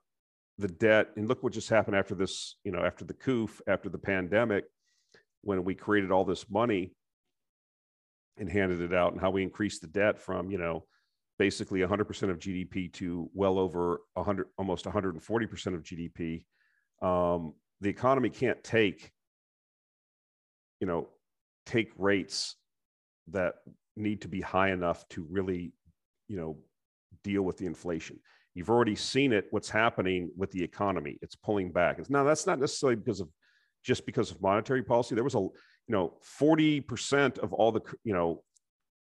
[0.57, 3.89] the debt and look what just happened after this you know after the coup after
[3.89, 4.65] the pandemic
[5.41, 6.93] when we created all this money
[8.37, 10.85] and handed it out and how we increased the debt from you know
[11.39, 16.45] basically 100% of gdp to well over 100 almost 140% of gdp
[17.01, 19.11] um, the economy can't take
[20.79, 21.07] you know
[21.65, 22.55] take rates
[23.29, 23.55] that
[23.95, 25.73] need to be high enough to really
[26.27, 26.57] you know
[27.23, 28.19] deal with the inflation
[28.57, 31.19] You've already seen it, what's happening with the economy.
[31.21, 31.99] It's pulling back.
[31.99, 33.29] It's, now, that's not necessarily because of
[33.87, 35.15] just because of monetary policy.
[35.15, 35.53] There was a, you
[35.87, 38.43] know, 40% of all the, you know,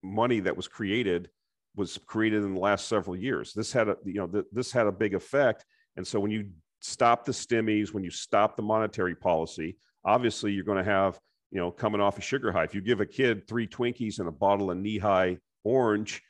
[0.03, 1.29] money that was created
[1.75, 3.53] was created in the last several years.
[3.53, 5.67] This had a, you know, th- this had a big effect.
[5.97, 6.49] And so when you
[6.81, 11.19] stop the stimmies, when you stop the monetary policy, obviously you're going to have,
[11.51, 12.65] you know, coming off a sugar high.
[12.65, 16.23] If you give a kid three Twinkies and a bottle of Nehi orange,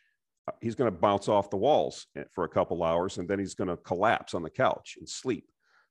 [0.62, 3.54] he's going to bounce off the walls eh, for a couple hours and then he's
[3.54, 5.44] going to collapse on the couch and sleep.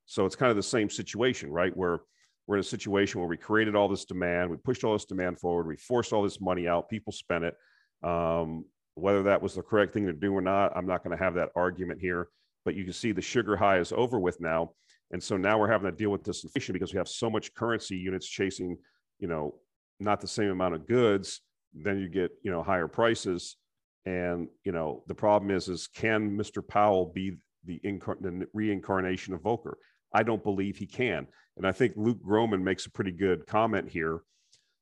[0.07, 1.75] So it's kind of the same situation, right?
[1.75, 1.99] Where
[2.47, 5.39] we're in a situation where we created all this demand, we pushed all this demand
[5.39, 7.55] forward, we forced all this money out, people spent it.
[8.03, 11.23] Um, whether that was the correct thing to do or not, I'm not going to
[11.23, 12.29] have that argument here.
[12.63, 14.71] But you can see the sugar high is over with now.
[15.11, 17.53] And so now we're having to deal with this inflation because we have so much
[17.53, 18.77] currency units chasing,
[19.19, 19.55] you know,
[19.99, 21.41] not the same amount of goods.
[21.73, 23.57] Then you get, you know, higher prices
[24.05, 26.65] and you know, the problem is, is can Mr.
[26.65, 29.73] Powell be the, the reincarnation of Volcker?
[30.13, 31.27] I don't believe he can.
[31.57, 34.21] And I think Luke Gromen makes a pretty good comment here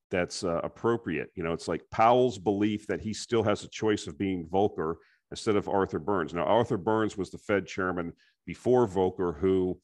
[0.09, 1.29] that's uh, appropriate.
[1.35, 4.95] You know, it's like Powell's belief that he still has a choice of being Volcker
[5.31, 6.33] instead of Arthur Burns.
[6.33, 8.13] Now, Arthur Burns was the Fed chairman
[8.45, 9.79] before Volcker, who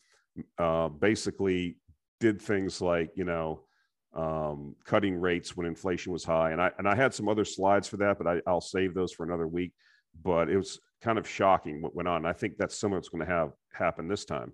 [0.58, 1.78] uh, basically
[2.19, 3.63] did things like, you know,
[4.13, 6.52] um, cutting rates when inflation was high.
[6.52, 9.12] And I and I had some other slides for that, but I, I'll save those
[9.12, 9.73] for another week.
[10.23, 12.25] But it was kind of shocking what went on.
[12.25, 14.54] I think that's some of what's going to have happen this time.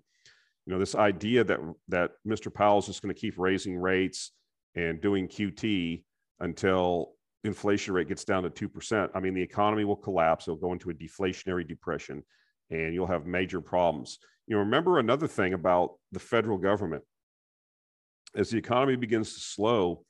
[0.66, 2.52] You know, this idea that that Mr.
[2.52, 4.32] Powell is just going to keep raising rates
[4.74, 6.02] and doing QT
[6.40, 7.12] until
[7.44, 9.12] inflation rate gets down to two percent.
[9.14, 10.48] I mean, the economy will collapse.
[10.48, 12.22] It'll go into a deflationary depression,
[12.70, 14.18] and you'll have major problems.
[14.46, 17.04] You know, remember another thing about the federal government
[18.36, 20.04] as the economy begins to slow,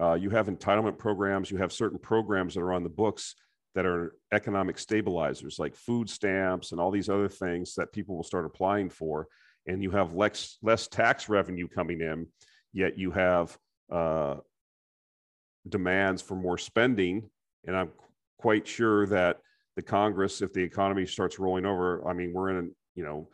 [0.00, 3.34] uh, you have entitlement programs, you have certain programs that are on the books
[3.74, 8.22] that are economic stabilizers like food stamps and all these other things that people will
[8.22, 9.26] start applying for.
[9.66, 12.26] And you have less, less tax revenue coming in,
[12.72, 13.56] yet you have
[13.90, 14.36] uh,
[15.68, 17.28] demands for more spending.
[17.66, 17.90] And I'm
[18.38, 19.40] quite sure that
[19.74, 23.28] the Congress, if the economy starts rolling over, I mean, we're in, you know,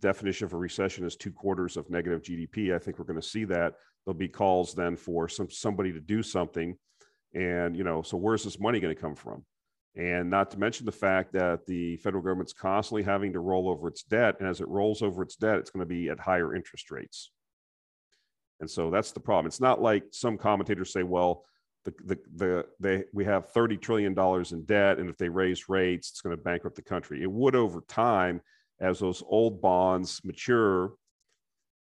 [0.00, 2.74] definition of a recession is two quarters of negative GDP.
[2.74, 3.74] I think we're going to see that.
[4.04, 6.76] There'll be calls then for some somebody to do something,
[7.34, 9.44] and you know, so where's this money going to come from?
[9.96, 13.88] And not to mention the fact that the federal government's constantly having to roll over
[13.88, 14.36] its debt.
[14.38, 17.32] And as it rolls over its debt, it's going to be at higher interest rates.
[18.60, 19.46] And so that's the problem.
[19.46, 21.44] It's not like some commentators say, well,
[21.84, 24.14] the, the, the, they, we have $30 trillion
[24.50, 27.22] in debt, and if they raise rates, it's going to bankrupt the country.
[27.22, 28.42] It would over time
[28.80, 30.92] as those old bonds mature,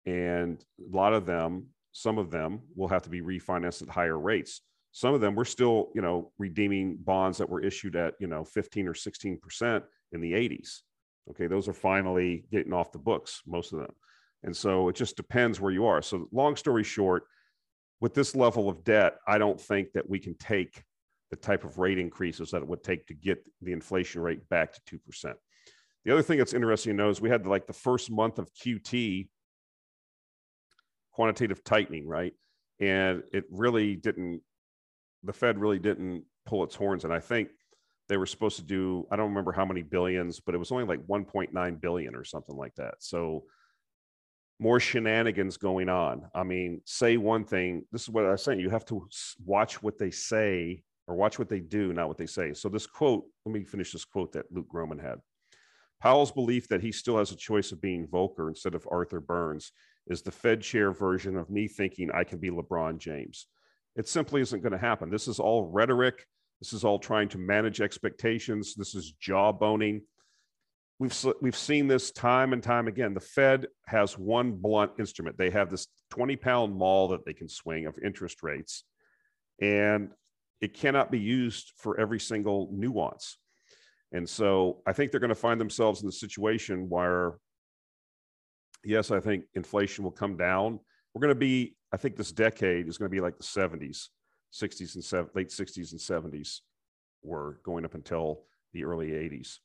[0.07, 4.19] and a lot of them, some of them will have to be refinanced at higher
[4.19, 4.61] rates.
[4.93, 8.45] Some of them we're still, you know, redeeming bonds that were issued at, you know,
[8.45, 10.81] 15 or 16% in the 80s.
[11.31, 13.93] Okay, those are finally getting off the books, most of them.
[14.43, 16.03] And so it just depends where you are.
[16.03, 17.25] So, long story short,
[18.01, 20.83] with this level of debt, I don't think that we can take
[21.31, 24.73] the type of rate increases that it would take to get the inflation rate back
[24.73, 25.35] to 2%.
[26.05, 28.51] The other thing that's interesting to know is we had like the first month of
[28.55, 29.29] QT
[31.13, 32.33] quantitative tightening, right?
[32.81, 34.41] And it really didn't,
[35.25, 37.05] the Fed really didn't pull its horns.
[37.05, 37.49] And I think
[38.09, 40.85] they were supposed to do, I don't remember how many billions, but it was only
[40.85, 42.95] like 1.9 billion or something like that.
[42.99, 43.45] So
[44.61, 46.29] more shenanigans going on.
[46.35, 47.85] I mean, say one thing.
[47.93, 48.61] This is what I was saying.
[48.61, 49.09] You have to
[49.45, 52.53] watch what they say or watch what they do, not what they say.
[52.53, 55.19] So, this quote, let me finish this quote that Luke Gromen had.
[56.01, 59.73] Powell's belief that he still has a choice of being Volcker instead of Arthur Burns
[60.07, 63.47] is the Fed chair version of me thinking I can be LeBron James.
[63.97, 65.11] It simply isn't going to happen.
[65.11, 66.27] This is all rhetoric.
[66.61, 68.75] This is all trying to manage expectations.
[68.75, 70.03] This is jawboning.
[70.99, 73.15] We've, we've seen this time and time again.
[73.15, 75.39] The Fed has one blunt instrument.
[75.39, 78.85] They have this 20 pound maul that they can swing of interest rates,
[79.63, 80.11] and
[80.61, 83.39] it cannot be used for every single nuance.
[84.13, 87.39] And so I think they're going to find themselves in the situation where,
[88.85, 90.81] yes, I think inflation will come down.
[91.15, 94.09] We're going to be, I think this decade is going to be like the 70s,
[94.53, 96.61] 60s, and sev- late 60s and 70s
[97.23, 99.59] were going up until the early 80s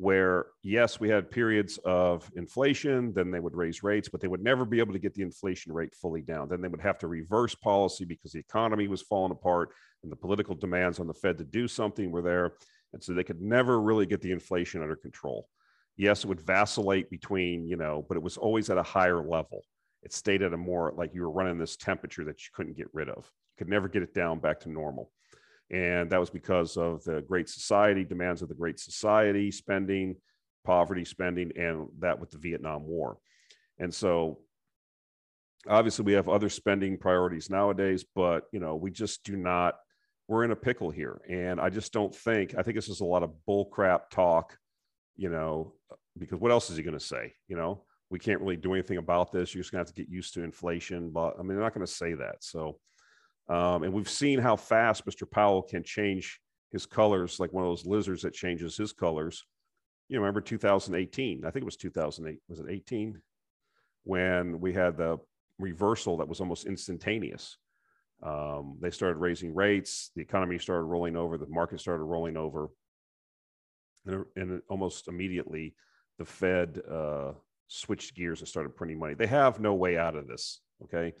[0.00, 4.42] where yes, we had periods of inflation, then they would raise rates, but they would
[4.42, 6.48] never be able to get the inflation rate fully down.
[6.48, 9.68] Then they would have to reverse policy because the economy was falling apart
[10.02, 12.52] and the political demands on the Fed to do something were there.
[12.94, 15.46] And so they could never really get the inflation under control.
[15.98, 19.60] Yes, it would vacillate between, you know, but it was always at a higher level.
[20.02, 22.88] It stayed at a more like you were running this temperature that you couldn't get
[22.92, 23.18] rid of.
[23.18, 25.10] You could never get it down back to normal.
[25.70, 30.16] And that was because of the Great Society, demands of the Great Society spending,
[30.64, 33.18] poverty spending, and that with the Vietnam War.
[33.78, 34.40] And so
[35.68, 39.76] obviously we have other spending priorities nowadays, but you know, we just do not,
[40.28, 41.20] we're in a pickle here.
[41.28, 44.56] And I just don't think, I think this is a lot of bullcrap talk,
[45.16, 45.74] you know,
[46.18, 47.34] because what else is he going to say?
[47.48, 49.54] You know, we can't really do anything about this.
[49.54, 51.10] You're just to have to get used to inflation.
[51.10, 52.36] But I mean, they're not going to say that.
[52.40, 52.78] So
[53.50, 55.28] um, and we've seen how fast Mr.
[55.28, 59.44] Powell can change his colors, like one of those lizards that changes his colors.
[60.08, 61.44] You know, remember 2018?
[61.44, 62.38] I think it was 2008.
[62.48, 63.20] Was it 18?
[64.04, 65.18] When we had the
[65.58, 67.58] reversal that was almost instantaneous.
[68.22, 72.68] Um, they started raising rates, the economy started rolling over, the market started rolling over.
[74.06, 75.74] And, and almost immediately,
[76.18, 77.32] the Fed uh,
[77.70, 79.14] switched gears and started printing money.
[79.14, 80.60] They have no way out of this.
[80.84, 81.14] Okay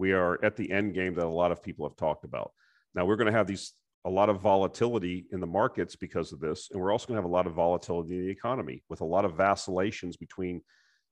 [0.00, 2.52] we are at the end game that a lot of people have talked about.
[2.94, 3.74] Now we're going to have these
[4.06, 7.22] a lot of volatility in the markets because of this, and we're also going to
[7.22, 10.62] have a lot of volatility in the economy with a lot of vacillations between,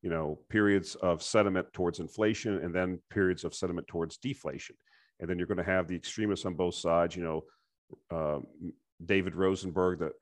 [0.01, 4.74] you know, periods of sentiment towards inflation and then periods of sentiment towards deflation,
[5.20, 7.14] and then you're going to have the extremists on both sides.
[7.14, 7.44] You know,
[8.11, 8.38] uh,
[9.05, 10.12] David Rosenberg, the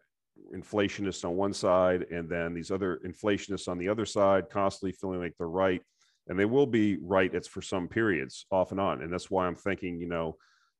[0.54, 5.20] inflationists on one side, and then these other inflationists on the other side, constantly feeling
[5.20, 5.82] like they're right.
[6.28, 9.02] And they will be right it's for some periods off and on.
[9.02, 10.36] And that's why i'm thinking you know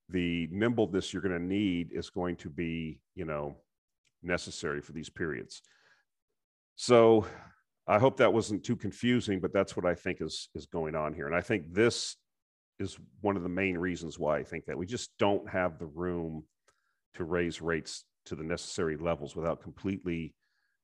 [0.08, 3.56] the nimbleness you're going to need is going to be you know
[4.22, 5.62] necessary for these periods.
[6.74, 7.26] So
[7.86, 11.14] i hope that wasn't too confusing but that's what i think is is going on
[11.14, 11.26] here.
[11.26, 12.16] And i think this
[12.78, 15.86] is one of the main reasons why i think that we just don't have the
[15.86, 16.44] room
[17.14, 20.34] to raise rates to the necessary levels without completely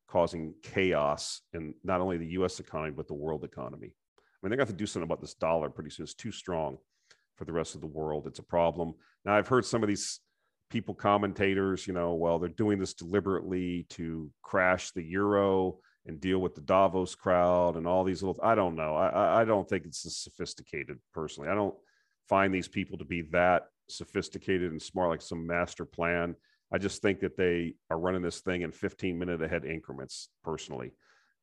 [0.09, 3.95] causing chaos in not only the us economy but the world economy
[4.43, 6.03] I mean, they're going to do something about this dollar pretty soon.
[6.03, 6.79] It's too strong
[7.37, 8.27] for the rest of the world.
[8.27, 8.95] It's a problem.
[9.25, 10.19] Now, I've heard some of these
[10.69, 16.41] people, commentators, you know, well, they're doing this deliberately to crash the euro and deal
[16.41, 18.41] with the Davos crowd and all these little.
[18.43, 18.97] I don't know.
[18.97, 21.49] I, I don't think it's as sophisticated personally.
[21.49, 21.77] I don't
[22.29, 26.35] find these people to be that sophisticated and smart, like some master plan.
[26.73, 30.93] I just think that they are running this thing in 15 minute ahead increments personally.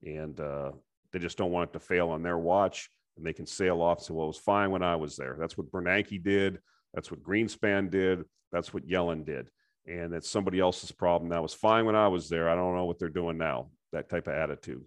[0.03, 0.71] And uh,
[1.11, 4.01] they just don't want it to fail on their watch and they can sail off
[4.01, 5.36] say, well, it was fine when I was there.
[5.39, 6.59] That's what Bernanke did.
[6.93, 8.23] That's what Greenspan did.
[8.51, 9.49] That's what Yellen did.
[9.86, 11.30] and that's somebody else's problem.
[11.30, 12.49] That was fine when I was there.
[12.49, 13.69] I don't know what they're doing now.
[13.91, 14.84] That type of attitude.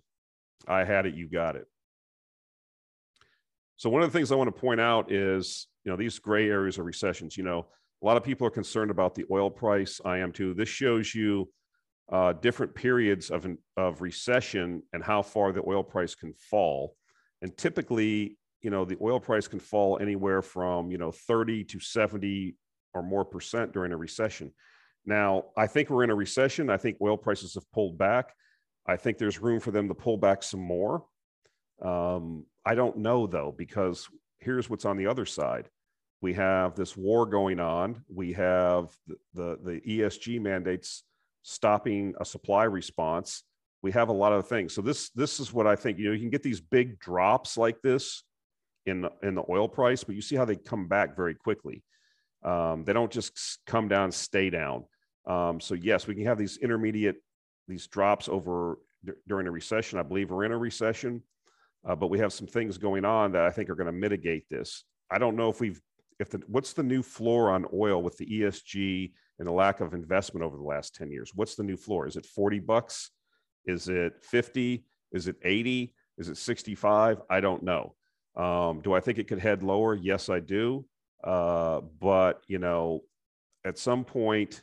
[0.67, 1.67] I had it, you got it.
[3.77, 6.49] So one of the things I want to point out is, you know, these gray
[6.49, 7.37] areas of recessions.
[7.37, 7.67] You know,
[8.03, 10.01] a lot of people are concerned about the oil price.
[10.05, 10.55] I am too.
[10.55, 11.49] This shows you
[12.11, 13.47] uh, different periods of
[13.77, 16.97] of recession and how far the oil price can fall.
[17.43, 21.81] And typically, you know, the oil price can fall anywhere from you know 30 to
[21.81, 22.57] 70
[22.95, 24.53] or more percent during a recession.
[25.07, 26.71] Now, I think we're in a recession.
[26.71, 28.35] I think oil prices have pulled back.
[28.87, 31.05] I think there's room for them to pull back some more.
[31.81, 35.69] Um, I don't know though, because here's what's on the other side.
[36.23, 38.05] We have this war going on.
[38.09, 41.03] We have the, the, the ESG mandates
[41.43, 43.43] stopping a supply response.
[43.83, 44.73] We have a lot of things.
[44.73, 45.99] So this this is what I think.
[45.99, 48.23] You know, you can get these big drops like this
[48.87, 51.83] in the, in the oil price, but you see how they come back very quickly.
[52.45, 54.85] Um, they don't just come down, stay down.
[55.27, 57.17] Um, so yes, we can have these intermediate
[57.67, 59.99] these drops over d- during a recession.
[59.99, 61.21] I believe we're in a recession,
[61.85, 64.49] uh, but we have some things going on that I think are going to mitigate
[64.49, 64.85] this.
[65.11, 65.81] I don't know if we've
[66.19, 69.95] if the what's the new floor on oil with the ESG and the lack of
[69.95, 71.33] investment over the last 10 years?
[71.35, 72.07] What's the new floor?
[72.07, 73.11] Is it 40 bucks?
[73.67, 74.85] Is it 50?
[75.13, 75.95] Is it 80?
[76.19, 77.23] Is it 65?
[77.31, 77.95] I don't know.
[78.37, 79.95] Um, do I think it could head lower?
[79.95, 80.87] Yes, I do.
[81.23, 83.03] Uh, but you know,
[83.65, 84.63] at some point,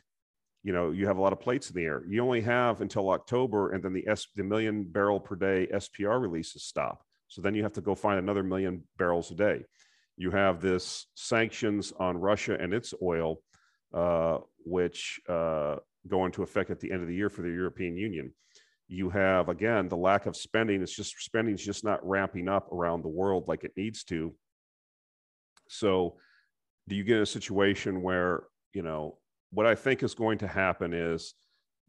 [0.62, 2.02] you know, you have a lot of plates in the air.
[2.06, 6.20] You only have until October, and then the S, the million barrel per day SPR
[6.20, 7.02] releases stop.
[7.28, 9.64] So then you have to go find another million barrels a day.
[10.20, 13.40] You have this sanctions on Russia and its oil,
[13.94, 15.76] uh, which uh,
[16.08, 18.34] go into effect at the end of the year for the European Union.
[18.86, 20.82] You have again the lack of spending.
[20.82, 24.34] It's just spending is just not ramping up around the world like it needs to.
[25.70, 26.16] So,
[26.86, 28.42] do you get in a situation where
[28.74, 29.16] you know
[29.52, 31.32] what I think is going to happen is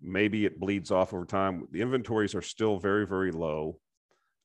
[0.02, 1.68] maybe it bleeds off over time.
[1.72, 3.82] The inventories are still very, very low.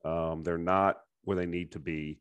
[0.04, 2.18] Um, they're not where they need to be.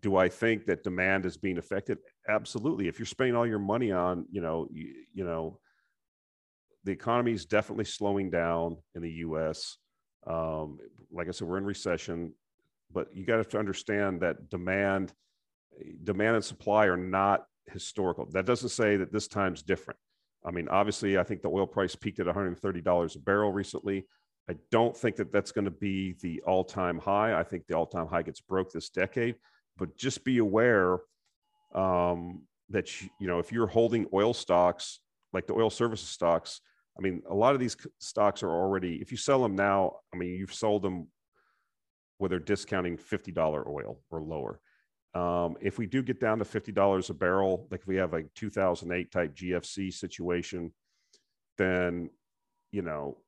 [0.00, 1.98] Do I think that demand is being affected?
[2.28, 2.88] Absolutely.
[2.88, 5.58] If you're spending all your money on, you know, you, you know,
[6.84, 9.76] the economy is definitely slowing down in the U.S.
[10.26, 10.78] Um,
[11.12, 12.32] like I said, we're in recession,
[12.92, 15.12] but you got to understand that demand,
[16.02, 18.26] demand and supply are not historical.
[18.32, 19.98] That doesn't say that this time's different.
[20.44, 24.06] I mean, obviously, I think the oil price peaked at $130 a barrel recently.
[24.50, 27.38] I don't think that that's going to be the all time high.
[27.38, 29.36] I think the all time high gets broke this decade.
[29.76, 30.98] But just be aware
[31.74, 35.00] um, that, you, know, if you're holding oil stocks,
[35.32, 36.60] like the oil services stocks,
[36.96, 40.18] I mean, a lot of these stocks are already, if you sell them now, I
[40.18, 41.08] mean, you've sold them
[42.18, 44.60] where they're discounting $50 oil or lower.
[45.14, 48.22] Um, if we do get down to $50 a barrel, like if we have a
[48.34, 50.72] 2008 type GFC situation,
[51.58, 52.10] then,
[52.70, 53.18] you know,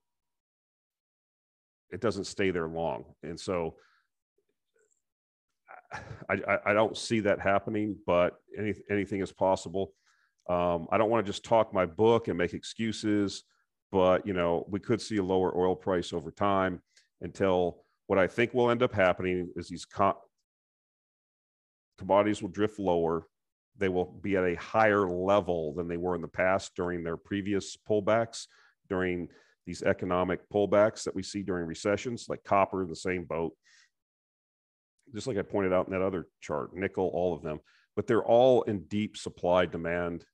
[1.90, 3.04] it doesn't stay there long.
[3.22, 3.76] And so
[6.28, 9.92] I, I, don't see that happening, but any, anything is possible.
[10.48, 13.44] Um, I don't want to just talk my book and make excuses,
[13.92, 16.82] but, you know, we could see a lower oil price over time
[17.20, 20.18] until what I think will end up happening is these co-
[21.98, 23.26] commodities will drift lower.
[23.76, 27.16] They will be at a higher level than they were in the past during their
[27.16, 28.46] previous pullbacks,
[28.88, 29.28] during
[29.66, 33.54] these economic pullbacks that we see during recessions, like copper, the same boat.
[35.14, 37.60] Just like I pointed out in that other chart, nickel, all of them,
[37.96, 40.24] but they're all in deep supply demand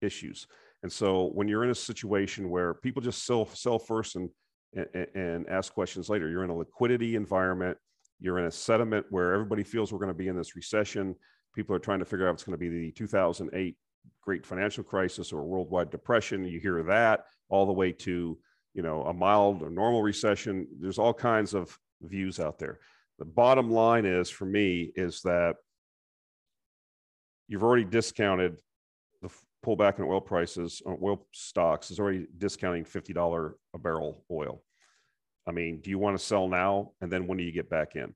[0.00, 0.46] issues.
[0.82, 4.30] And so when you're in a situation where people just sell, sell first and,
[4.74, 7.76] and, and ask questions later, you're in a liquidity environment
[8.20, 11.14] you're in a sediment where everybody feels we're going to be in this recession.
[11.54, 13.76] People are trying to figure out it's going to be the 2008
[14.22, 16.44] great financial crisis or worldwide depression.
[16.44, 18.38] You hear that all the way to,
[18.74, 20.66] you know, a mild or normal recession.
[20.80, 22.80] There's all kinds of views out there.
[23.18, 25.56] The bottom line is for me is that
[27.48, 28.60] you've already discounted
[29.22, 29.30] the
[29.64, 34.62] pullback in oil prices on oil stocks is already discounting $50 a barrel oil.
[35.46, 36.92] I mean, do you want to sell now?
[37.00, 38.14] And then when do you get back in?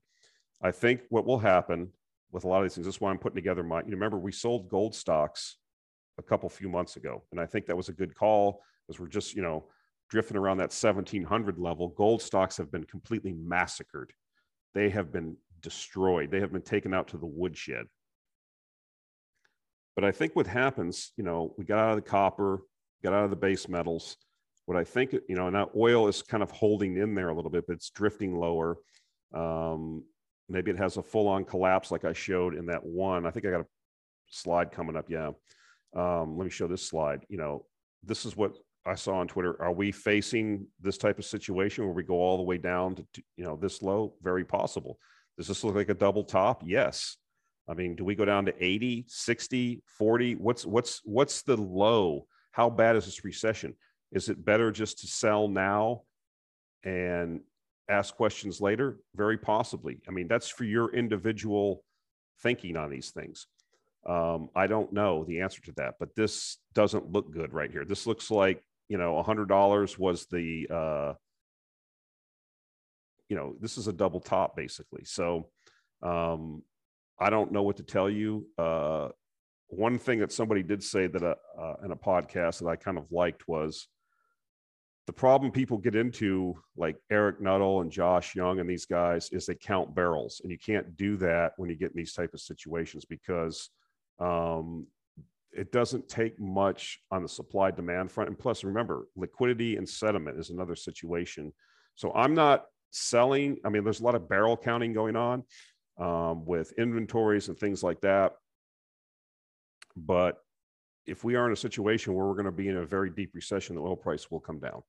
[0.61, 1.89] I think what will happen
[2.31, 4.17] with a lot of these things, this is why I'm putting together my, you remember
[4.17, 5.57] we sold gold stocks
[6.17, 7.23] a couple few months ago.
[7.31, 9.65] And I think that was a good call because we're just, you know,
[10.09, 11.89] drifting around that 1700 level.
[11.89, 14.13] Gold stocks have been completely massacred.
[14.73, 16.31] They have been destroyed.
[16.31, 17.85] They have been taken out to the woodshed.
[19.95, 22.61] But I think what happens, you know, we got out of the copper,
[23.03, 24.17] got out of the base metals
[24.65, 27.51] what I think, you know, now oil is kind of holding in there a little
[27.51, 28.77] bit, but it's drifting lower.
[29.33, 30.03] Um,
[30.47, 33.25] maybe it has a full on collapse like I showed in that one.
[33.25, 33.65] I think I got a
[34.29, 35.09] slide coming up.
[35.09, 35.31] Yeah.
[35.95, 37.25] Um, let me show this slide.
[37.29, 37.65] You know,
[38.03, 41.93] this is what I saw on Twitter, are we facing this type of situation where
[41.93, 43.05] we go all the way down to,
[43.37, 44.13] you know, this low?
[44.21, 44.99] Very possible.
[45.37, 46.63] Does this look like a double top?
[46.65, 47.17] Yes.
[47.67, 50.35] I mean, do we go down to 80, 60, 40?
[50.35, 52.27] What's what's what's the low?
[52.51, 53.75] How bad is this recession?
[54.11, 56.03] Is it better just to sell now
[56.83, 57.39] and
[57.89, 58.99] ask questions later?
[59.15, 60.01] Very possibly.
[60.07, 61.83] I mean, that's for your individual
[62.41, 63.47] thinking on these things.
[64.05, 67.85] Um, I don't know the answer to that, but this doesn't look good right here.
[67.85, 71.13] This looks like you know, a hundred dollars was the uh,
[73.29, 75.03] you know, this is a double top basically.
[75.05, 75.49] So
[76.01, 76.63] um,
[77.19, 78.47] I don't know what to tell you.
[78.57, 79.09] Uh,
[79.67, 82.97] one thing that somebody did say that uh, uh, in a podcast that I kind
[82.97, 83.87] of liked was
[85.07, 89.45] the problem people get into, like Eric Nuttall and Josh Young and these guys, is
[89.45, 92.39] they count barrels, and you can't do that when you get in these type of
[92.39, 93.69] situations because
[94.19, 94.85] um,
[95.55, 98.29] it doesn't take much on the supply demand front.
[98.29, 101.53] And plus, remember, liquidity and sediment is another situation.
[101.95, 103.57] So I'm not selling.
[103.63, 105.43] I mean, there's a lot of barrel counting going on
[105.99, 108.33] um, with inventories and things like that.
[109.95, 110.37] But
[111.05, 113.31] if we are in a situation where we're going to be in a very deep
[113.35, 114.81] recession, the oil price will come down.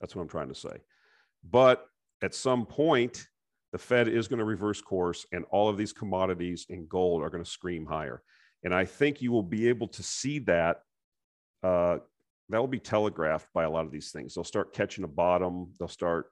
[0.00, 0.78] That's what I'm trying to say.
[1.50, 1.84] But
[2.22, 3.26] at some point,
[3.72, 7.30] the Fed is going to reverse course, and all of these commodities and gold are
[7.30, 8.22] going to scream higher.
[8.64, 10.82] And I think you will be able to see that.
[11.62, 11.98] Uh,
[12.48, 14.34] that will be telegraphed by a lot of these things.
[14.34, 15.72] They'll start catching a bottom.
[15.78, 16.26] They'll start,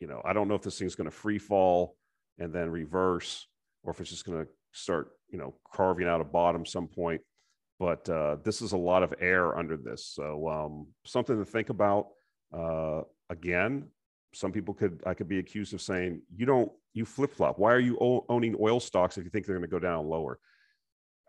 [0.00, 1.96] you know, I don't know if this thing's going to free fall
[2.38, 3.46] and then reverse,
[3.84, 7.20] or if it's just going to start, you know, carving out a bottom some point.
[7.78, 11.70] But uh, this is a lot of air under this, so um, something to think
[11.70, 12.08] about.
[12.52, 13.88] Uh, again,
[14.34, 17.58] some people could I could be accused of saying you don't you flip flop.
[17.58, 17.96] Why are you
[18.28, 20.38] owning oil stocks if you think they're going to go down lower?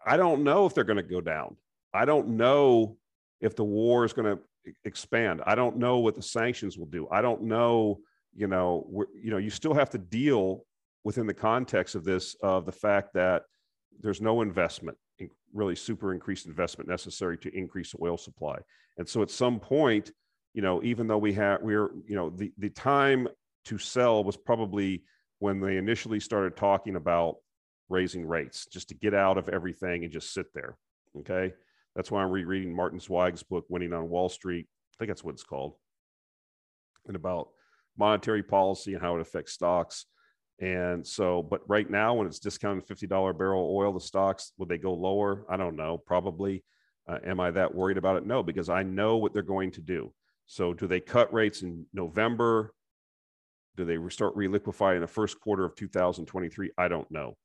[0.05, 1.57] I don't know if they're going to go down.
[1.93, 2.97] I don't know
[3.39, 4.41] if the war is going to
[4.85, 5.41] expand.
[5.45, 7.07] I don't know what the sanctions will do.
[7.11, 7.99] I don't know.
[8.33, 10.65] You know, you know, you still have to deal
[11.03, 13.43] within the context of this of the fact that
[13.99, 14.97] there's no investment,
[15.53, 18.57] really super increased investment necessary to increase oil supply.
[18.97, 20.11] And so at some point,
[20.53, 23.27] you know, even though we have we're, you know, the the time
[23.65, 25.03] to sell was probably
[25.39, 27.37] when they initially started talking about
[27.91, 30.77] raising rates just to get out of everything and just sit there.
[31.19, 31.53] Okay.
[31.95, 34.67] That's why I'm rereading Martin Zweig's book, Winning on Wall Street.
[34.69, 35.75] I think that's what it's called.
[37.07, 37.49] And about
[37.97, 40.05] monetary policy and how it affects stocks.
[40.59, 44.77] And so, but right now, when it's discounted $50 barrel oil, the stocks, will they
[44.77, 45.45] go lower?
[45.49, 45.97] I don't know.
[45.97, 46.63] Probably.
[47.07, 48.25] Uh, am I that worried about it?
[48.25, 50.13] No, because I know what they're going to do.
[50.45, 52.73] So, do they cut rates in November?
[53.75, 56.71] Do they start reliquifying in the first quarter of 2023?
[56.77, 57.37] I don't know.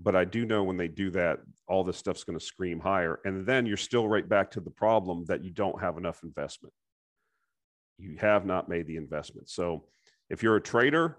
[0.00, 1.38] But I do know when they do that,
[1.68, 3.20] all this stuff's going to scream higher.
[3.24, 6.74] And then you're still right back to the problem that you don't have enough investment.
[7.98, 9.48] You have not made the investment.
[9.48, 9.84] So
[10.30, 11.18] if you're a trader,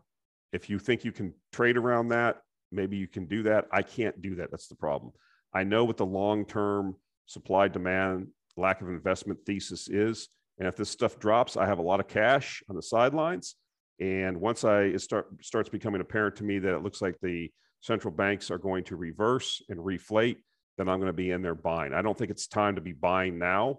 [0.52, 3.66] if you think you can trade around that, maybe you can do that.
[3.72, 4.52] I can't do that.
[4.52, 5.14] That's the problem.
[5.54, 6.96] I know what the long term
[7.28, 10.28] supply demand, lack of investment thesis is.
[10.60, 13.56] And if this stuff drops, I have a lot of cash on the sidelines.
[14.00, 17.50] And once I it start starts becoming apparent to me that it looks like the
[17.86, 20.38] central banks are going to reverse and reflate,
[20.78, 21.94] then I'm going to be in there buying.
[21.94, 23.78] I don't think it's time to be buying now,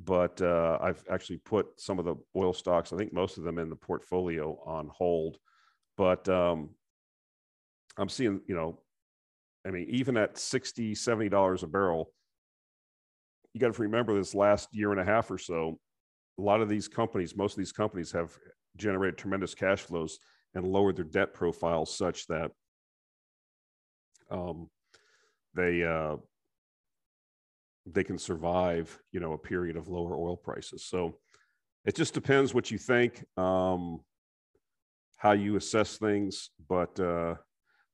[0.00, 3.58] but uh, I've actually put some of the oil stocks, I think most of them
[3.58, 5.38] in the portfolio on hold.
[5.96, 6.70] But um,
[7.98, 8.78] I'm seeing, you know,
[9.66, 12.12] I mean, even at 60, $70 a barrel,
[13.54, 15.80] you got to remember this last year and a half or so,
[16.38, 18.38] a lot of these companies, most of these companies have
[18.76, 20.20] generated tremendous cash flows
[20.54, 22.52] and lowered their debt profiles such that
[24.32, 24.68] um,
[25.54, 26.16] they uh,
[27.86, 30.84] they can survive, you know, a period of lower oil prices.
[30.86, 31.18] So
[31.84, 34.00] it just depends what you think, um,
[35.16, 37.34] how you assess things, but uh,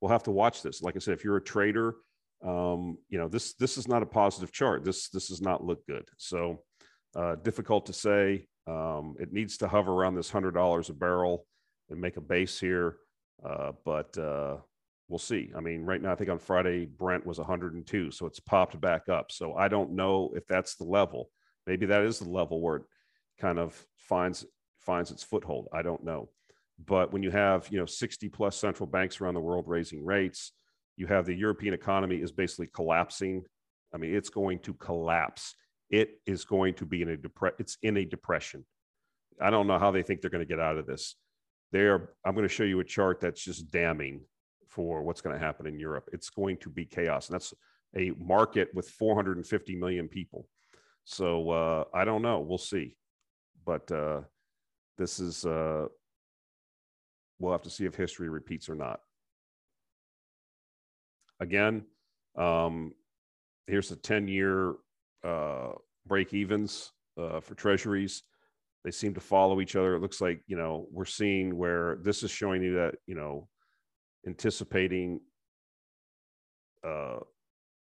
[0.00, 0.82] we'll have to watch this.
[0.82, 1.96] Like I said, if you're a trader,
[2.44, 4.84] um, you know this this is not a positive chart.
[4.84, 6.04] This this does not look good.
[6.16, 6.62] So
[7.16, 8.46] uh, difficult to say.
[8.66, 11.46] Um, it needs to hover around this hundred dollars a barrel
[11.88, 12.96] and make a base here,
[13.42, 14.58] uh, but uh,
[15.08, 15.50] we'll see.
[15.56, 19.08] I mean, right now, I think on Friday, Brent was 102, so it's popped back
[19.08, 19.32] up.
[19.32, 21.30] So I don't know if that's the level.
[21.66, 22.82] Maybe that is the level where it
[23.40, 24.44] kind of finds
[24.78, 25.68] finds its foothold.
[25.72, 26.30] I don't know.
[26.86, 30.52] But when you have you know 60 plus central banks around the world raising rates,
[30.96, 33.44] you have the European economy is basically collapsing.
[33.94, 35.54] I mean, it's going to collapse.
[35.90, 38.66] It is going to be in a depre- It's in a depression.
[39.40, 41.16] I don't know how they think they're going to get out of this.
[41.72, 42.10] They are.
[42.24, 44.20] I'm going to show you a chart that's just damning
[44.68, 46.08] for what's going to happen in Europe.
[46.12, 47.28] It's going to be chaos.
[47.28, 47.54] And that's
[47.96, 50.46] a market with 450 million people.
[51.04, 52.40] So uh, I don't know.
[52.40, 52.96] We'll see.
[53.64, 54.20] but uh,
[54.98, 55.86] this is uh,
[57.38, 59.00] we'll have to see if history repeats or not.
[61.40, 61.84] Again,
[62.36, 62.92] um,
[63.66, 64.74] here's the 10 year
[65.24, 65.72] uh,
[66.06, 68.22] break evens uh, for treasuries.
[68.84, 69.94] They seem to follow each other.
[69.94, 73.48] It looks like, you know, we're seeing where this is showing you that, you know,
[74.26, 75.20] anticipating
[76.84, 77.18] uh,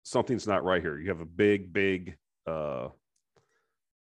[0.04, 1.00] something's not right here.
[1.00, 2.18] You have a big, big
[2.48, 2.90] uh,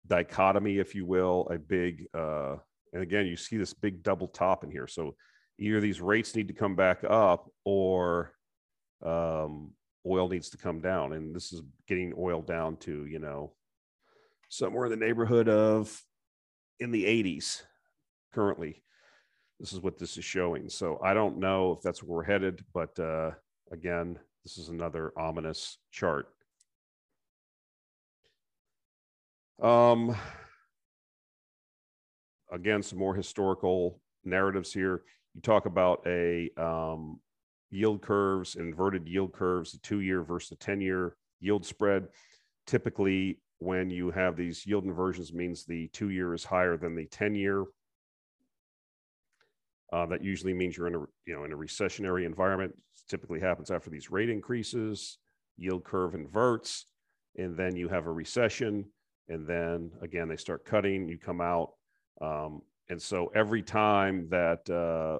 [0.07, 2.55] dichotomy, if you will, a big, uh,
[2.93, 4.87] and again, you see this big double top in here.
[4.87, 5.15] So
[5.59, 8.33] either these rates need to come back up or
[9.05, 9.71] um,
[10.05, 11.13] oil needs to come down.
[11.13, 13.53] And this is getting oil down to, you know,
[14.49, 16.01] somewhere in the neighborhood of
[16.79, 17.61] in the 80s
[18.33, 18.83] currently.
[19.61, 20.69] This is what this is showing.
[20.69, 23.29] So I don't know if that's where we're headed, but uh,
[23.71, 26.29] again, this is another ominous chart.
[29.61, 30.15] Um,
[32.51, 35.03] again, some more historical narratives here.
[35.35, 37.19] You talk about a um,
[37.69, 42.07] yield curves, inverted yield curves, the two year versus the 10 year yield spread.
[42.65, 47.05] Typically, when you have these yield inversions, means the two year is higher than the
[47.05, 47.65] 10 year.
[49.91, 52.73] Uh, that usually means you're in a you know in a recessionary environment.
[52.93, 55.17] This typically happens after these rate increases,
[55.57, 56.85] yield curve inverts,
[57.37, 58.85] and then you have a recession,
[59.27, 61.09] and then again they start cutting.
[61.09, 61.73] You come out,
[62.21, 65.19] um, and so every time that uh,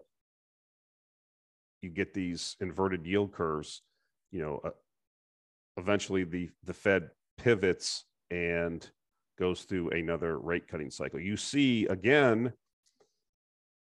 [1.81, 3.81] you get these inverted yield curves,
[4.31, 4.69] you know, uh,
[5.75, 8.89] eventually the the Fed pivots and
[9.37, 11.19] goes through another rate cutting cycle.
[11.19, 12.53] You see again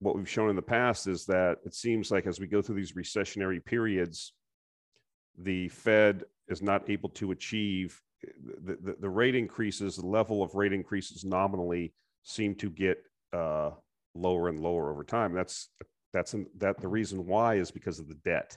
[0.03, 2.77] what we've shown in the past is that it seems like as we go through
[2.77, 4.33] these recessionary periods,
[5.39, 8.01] the Fed is not able to achieve
[8.65, 11.93] the, the, the rate increases, the level of rate increases nominally
[12.23, 12.99] seem to get
[13.33, 13.71] uh,
[14.15, 15.33] lower and lower over time.
[15.33, 15.69] That's
[16.13, 18.57] that's an, that the reason why is because of the debt.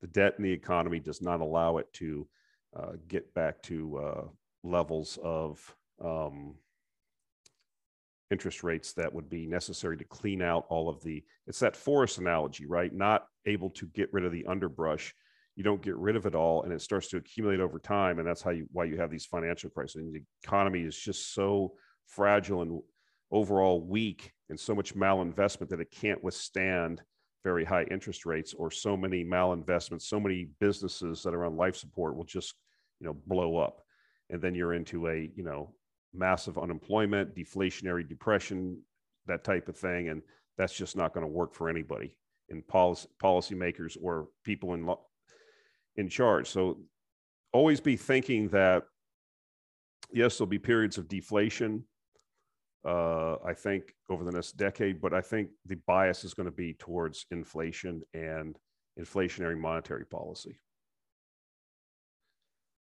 [0.00, 2.28] The debt in the economy does not allow it to
[2.76, 4.24] uh, get back to uh,
[4.62, 6.54] levels of um,
[8.30, 12.18] interest rates that would be necessary to clean out all of the it's that forest
[12.18, 12.92] analogy right?
[12.92, 15.12] Not able to get rid of the underbrush.
[15.56, 18.26] You don't get rid of it all and it starts to accumulate over time and
[18.26, 19.96] that's how you why you have these financial crises.
[19.96, 21.72] And the economy is just so
[22.06, 22.80] fragile and
[23.32, 27.02] overall weak and so much malinvestment that it can't withstand
[27.42, 31.74] very high interest rates or so many malinvestments so many businesses that are on life
[31.76, 32.54] support will just
[33.00, 33.82] you know blow up.
[34.28, 35.74] And then you're into a you know
[36.12, 38.80] massive unemployment, deflationary depression,
[39.26, 40.08] that type of thing.
[40.08, 40.22] And
[40.58, 42.16] that's just not going to work for anybody
[42.48, 44.88] in policy policymakers or people in
[45.96, 46.48] in charge.
[46.48, 46.80] So
[47.52, 48.84] always be thinking that
[50.12, 51.84] yes, there'll be periods of deflation.
[52.84, 56.52] Uh, I think over the next decade, but I think the bias is going to
[56.52, 58.56] be towards inflation and
[58.98, 60.58] inflationary monetary policy.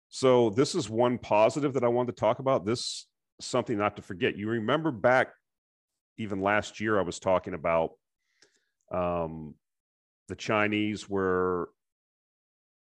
[0.09, 2.65] So this is one positive that I wanted to talk about.
[2.65, 3.07] This
[3.45, 4.37] something not to forget.
[4.37, 5.29] You remember back
[6.19, 7.91] even last year, I was talking about
[8.93, 9.55] um,
[10.29, 11.71] the Chinese were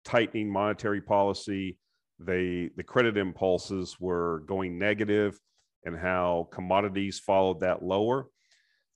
[0.05, 1.79] tightening monetary policy.
[2.19, 5.39] They the credit impulses were going negative,
[5.85, 8.29] and how commodities followed that lower.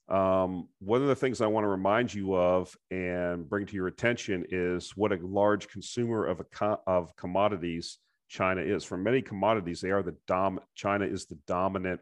[0.09, 3.87] Um, one of the things I want to remind you of and bring to your
[3.87, 7.97] attention is what a large consumer of a, of commodities
[8.27, 8.83] China is.
[8.83, 10.59] For many commodities, they are the dom.
[10.75, 12.01] China is the dominant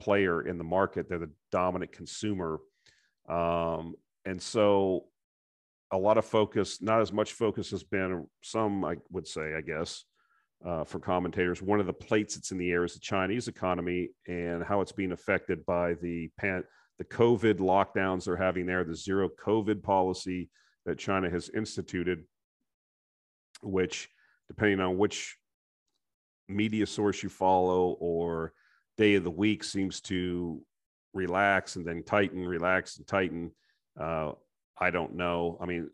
[0.00, 1.08] player in the market.
[1.08, 2.60] They're the dominant consumer,
[3.28, 3.94] um,
[4.24, 5.06] and so
[5.92, 8.26] a lot of focus, not as much focus has been.
[8.42, 10.04] Some, I would say, I guess,
[10.64, 14.08] uh, for commentators, one of the plates that's in the air is the Chinese economy
[14.26, 16.64] and how it's being affected by the pan,
[16.98, 20.48] the COVID lockdowns they're having there, the zero COVID policy
[20.86, 22.24] that China has instituted,
[23.62, 24.08] which
[24.48, 25.36] depending on which
[26.48, 28.52] media source you follow or
[28.96, 30.62] day of the week seems to
[31.12, 33.50] relax and then tighten, relax and tighten.
[33.98, 34.32] Uh,
[34.78, 35.58] I don't know.
[35.60, 35.90] I mean,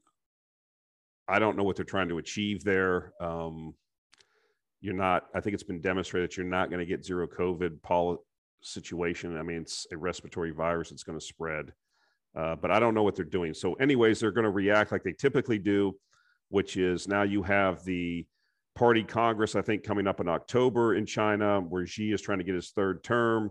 [1.29, 3.13] I don't know what they're trying to achieve there.
[3.21, 3.75] Um,
[4.81, 7.83] you're not, I think it's been demonstrated that you're not going to get zero COVID
[7.83, 8.25] pol-
[8.63, 9.37] situation.
[9.37, 11.73] I mean, it's a respiratory virus that's going to spread.
[12.35, 13.53] Uh, but I don't know what they're doing.
[13.53, 15.95] So, anyways, they're going to react like they typically do,
[16.49, 18.27] which is now you have the
[18.75, 22.45] party Congress, I think, coming up in October in China, where Xi is trying to
[22.45, 23.51] get his third term.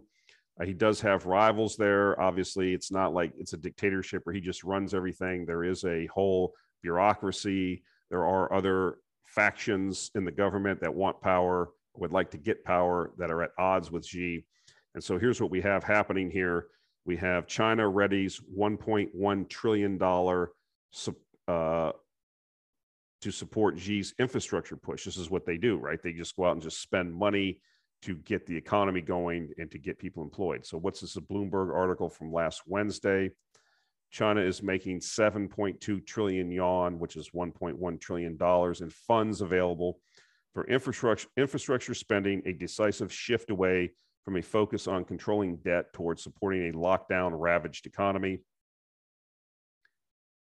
[0.59, 2.19] Uh, he does have rivals there.
[2.19, 5.45] Obviously, it's not like it's a dictatorship where he just runs everything.
[5.45, 7.83] There is a whole bureaucracy.
[8.09, 13.11] There are other factions in the government that want power, would like to get power,
[13.17, 14.45] that are at odds with Xi.
[14.93, 16.67] And so here's what we have happening here.
[17.05, 19.99] We have China readies $1.1 trillion
[21.47, 21.91] uh,
[23.21, 25.05] to support Xi's infrastructure push.
[25.05, 26.01] This is what they do, right?
[26.01, 27.59] They just go out and just spend money
[28.01, 30.65] to get the economy going and to get people employed.
[30.65, 31.17] So, what's this?
[31.17, 33.31] A Bloomberg article from last Wednesday.
[34.09, 39.99] China is making 7.2 trillion yuan, which is 1.1 trillion dollars in funds available
[40.53, 43.91] for infrastructure infrastructure spending, a decisive shift away
[44.25, 48.39] from a focus on controlling debt towards supporting a lockdown ravaged economy.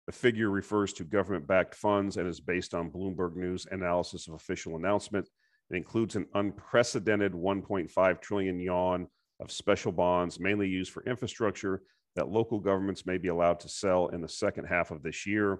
[0.09, 4.33] The figure refers to government backed funds and is based on Bloomberg News analysis of
[4.33, 5.29] official announcement.
[5.69, 9.07] It includes an unprecedented 1.5 trillion yuan
[9.39, 11.83] of special bonds, mainly used for infrastructure,
[12.15, 15.59] that local governments may be allowed to sell in the second half of this year,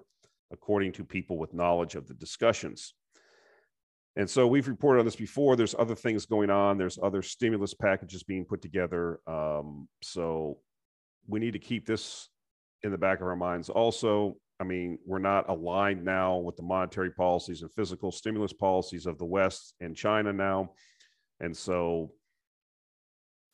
[0.51, 2.95] according to people with knowledge of the discussions.
[4.15, 5.57] And so we've reported on this before.
[5.57, 6.79] There's other things going on.
[6.79, 9.19] There's other stimulus packages being put together.
[9.27, 10.57] Um, so
[11.27, 12.29] we need to keep this
[12.83, 13.69] in the back of our minds.
[13.69, 19.05] Also, I mean, we're not aligned now with the monetary policies and physical stimulus policies
[19.05, 20.73] of the West and China now.
[21.39, 22.11] And so,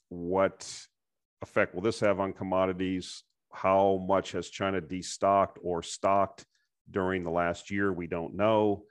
[0.10, 0.68] what
[1.42, 3.24] effect will this have on commodities?
[3.52, 6.46] How much has China destocked or stocked
[6.90, 7.94] during the last year?
[7.94, 8.84] We don't know.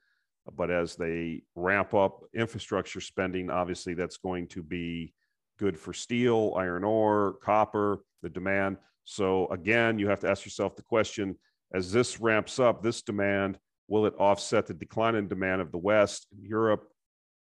[0.57, 5.15] But as they ramp up infrastructure spending, obviously that's going to be
[5.59, 8.77] good for steel, iron ore, copper, the demand.
[9.05, 11.37] So again, you have to ask yourself the question
[11.73, 15.79] as this ramps up, this demand, will it offset the decline in demand of the
[15.79, 16.89] West, Europe?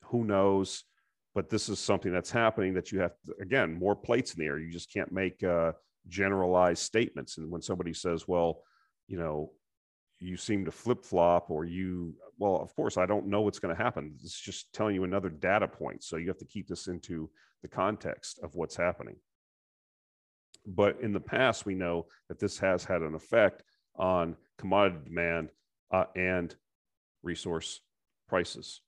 [0.05, 0.83] Who knows?
[1.35, 4.45] But this is something that's happening that you have, to, again, more plates in the
[4.45, 4.59] air.
[4.59, 5.71] You just can't make uh,
[6.07, 7.37] generalized statements.
[7.37, 8.61] And when somebody says, well,
[9.07, 9.51] you know,
[10.19, 13.75] you seem to flip flop or you, well, of course, I don't know what's going
[13.75, 14.15] to happen.
[14.23, 16.03] It's just telling you another data point.
[16.03, 17.29] So you have to keep this into
[17.61, 19.15] the context of what's happening.
[20.65, 23.63] But in the past, we know that this has had an effect
[23.95, 25.49] on commodity demand
[25.91, 26.55] uh, and
[27.21, 27.81] resource
[28.27, 28.81] prices.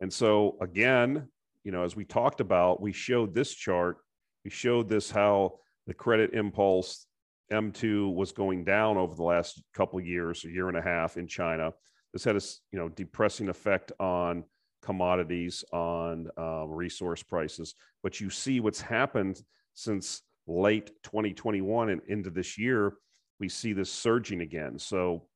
[0.00, 1.28] And so, again,
[1.64, 3.98] you know, as we talked about, we showed this chart,
[4.44, 7.06] we showed this how the credit impulse
[7.52, 11.26] M2 was going down over the last couple years, a year and a half in
[11.26, 11.72] China.
[12.12, 14.44] This had a you know depressing effect on
[14.82, 17.74] commodities, on um, resource prices.
[18.02, 19.40] But you see what's happened
[19.74, 22.94] since late 2021 and into this year,
[23.40, 24.78] we see this surging again.
[24.78, 25.26] So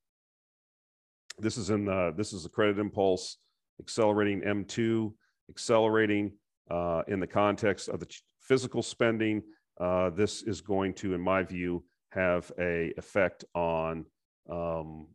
[1.37, 3.37] this is in the, this is the credit impulse
[3.79, 5.13] accelerating M2,
[5.49, 6.33] accelerating
[6.69, 8.07] uh, in the context of the
[8.41, 9.41] physical spending.
[9.79, 14.05] Uh, this is going to, in my view, have a effect on
[14.49, 15.07] um,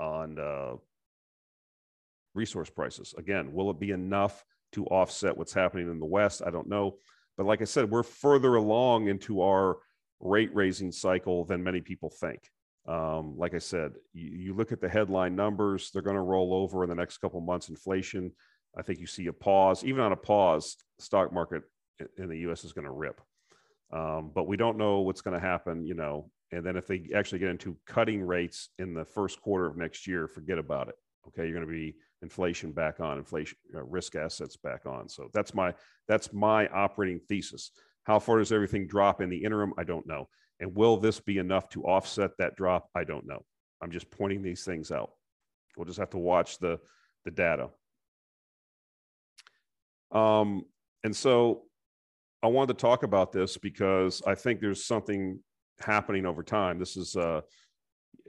[0.00, 0.74] on uh,
[2.34, 3.14] resource prices.
[3.18, 6.42] Again, will it be enough to offset what's happening in the West?
[6.44, 6.96] I don't know.
[7.36, 9.78] But like I said, we're further along into our
[10.20, 12.40] rate raising cycle than many people think.
[12.86, 16.52] Um, like I said, you, you, look at the headline numbers, they're going to roll
[16.52, 17.68] over in the next couple months.
[17.68, 18.32] Inflation,
[18.76, 19.84] I think you see a pause.
[19.84, 21.62] Even on a pause, stock market
[22.18, 23.20] in the US is going to rip.
[23.92, 26.30] Um, but we don't know what's going to happen, you know.
[26.50, 30.06] And then if they actually get into cutting rates in the first quarter of next
[30.06, 30.94] year, forget about it.
[31.28, 35.08] Okay, you're going to be inflation back on, inflation uh, risk assets back on.
[35.08, 35.74] So that's my
[36.08, 37.72] that's my operating thesis.
[38.04, 39.74] How far does everything drop in the interim?
[39.78, 40.28] I don't know.
[40.60, 42.88] And will this be enough to offset that drop?
[42.94, 43.44] I don't know.
[43.82, 45.10] I'm just pointing these things out.
[45.76, 46.78] We'll just have to watch the
[47.24, 47.70] the data.
[50.10, 50.64] Um,
[51.04, 51.62] and so
[52.42, 55.38] I wanted to talk about this because I think there's something
[55.80, 56.78] happening over time.
[56.78, 57.40] This is, uh,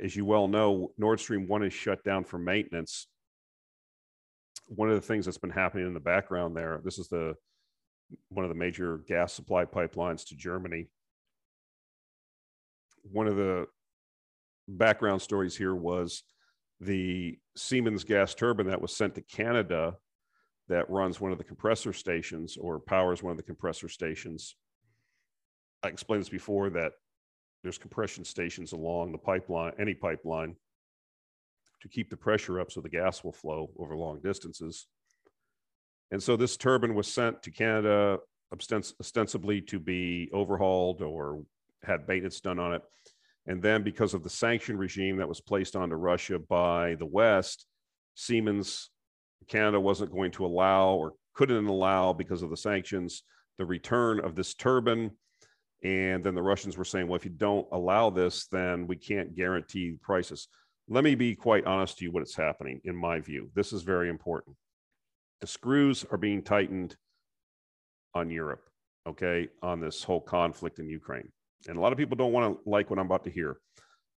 [0.01, 3.07] as you well know, Nord Stream 1 is shut down for maintenance
[4.67, 7.35] one of the things that's been happening in the background there, this is the
[8.29, 10.87] one of the major gas supply pipelines to Germany.
[13.03, 13.67] One of the
[14.67, 16.23] background stories here was
[16.79, 19.95] the Siemens gas turbine that was sent to Canada
[20.69, 24.55] that runs one of the compressor stations or powers one of the compressor stations.
[25.83, 26.93] I explained this before that
[27.61, 30.55] there's compression stations along the pipeline, any pipeline,
[31.83, 34.87] to keep the pressure up so the gas will flow over long distances.
[36.11, 38.19] And so this turbine was sent to Canada
[38.51, 41.43] ostensibly to be overhauled or
[41.83, 42.81] had maintenance done on it.
[43.45, 47.65] And then because of the sanction regime that was placed onto Russia by the West,
[48.15, 48.89] Siemens
[49.47, 53.23] Canada wasn't going to allow or couldn't allow because of the sanctions
[53.57, 55.11] the return of this turbine.
[55.83, 59.35] And then the Russians were saying, well, if you don't allow this, then we can't
[59.35, 60.47] guarantee prices.
[60.89, 63.49] Let me be quite honest to you what is happening in my view.
[63.55, 64.57] This is very important.
[65.39, 66.95] The screws are being tightened
[68.13, 68.69] on Europe,
[69.07, 71.31] okay, on this whole conflict in Ukraine.
[71.67, 73.57] And a lot of people don't want to like what I'm about to hear.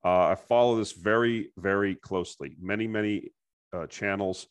[0.03, 2.55] Uh, I follow this very, very closely.
[2.59, 3.31] Many, many
[3.71, 4.47] uh, channels.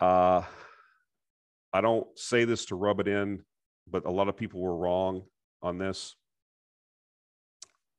[0.00, 0.42] Uh,
[1.72, 3.42] I don't say this to rub it in,
[3.88, 5.22] but a lot of people were wrong
[5.62, 6.14] on this.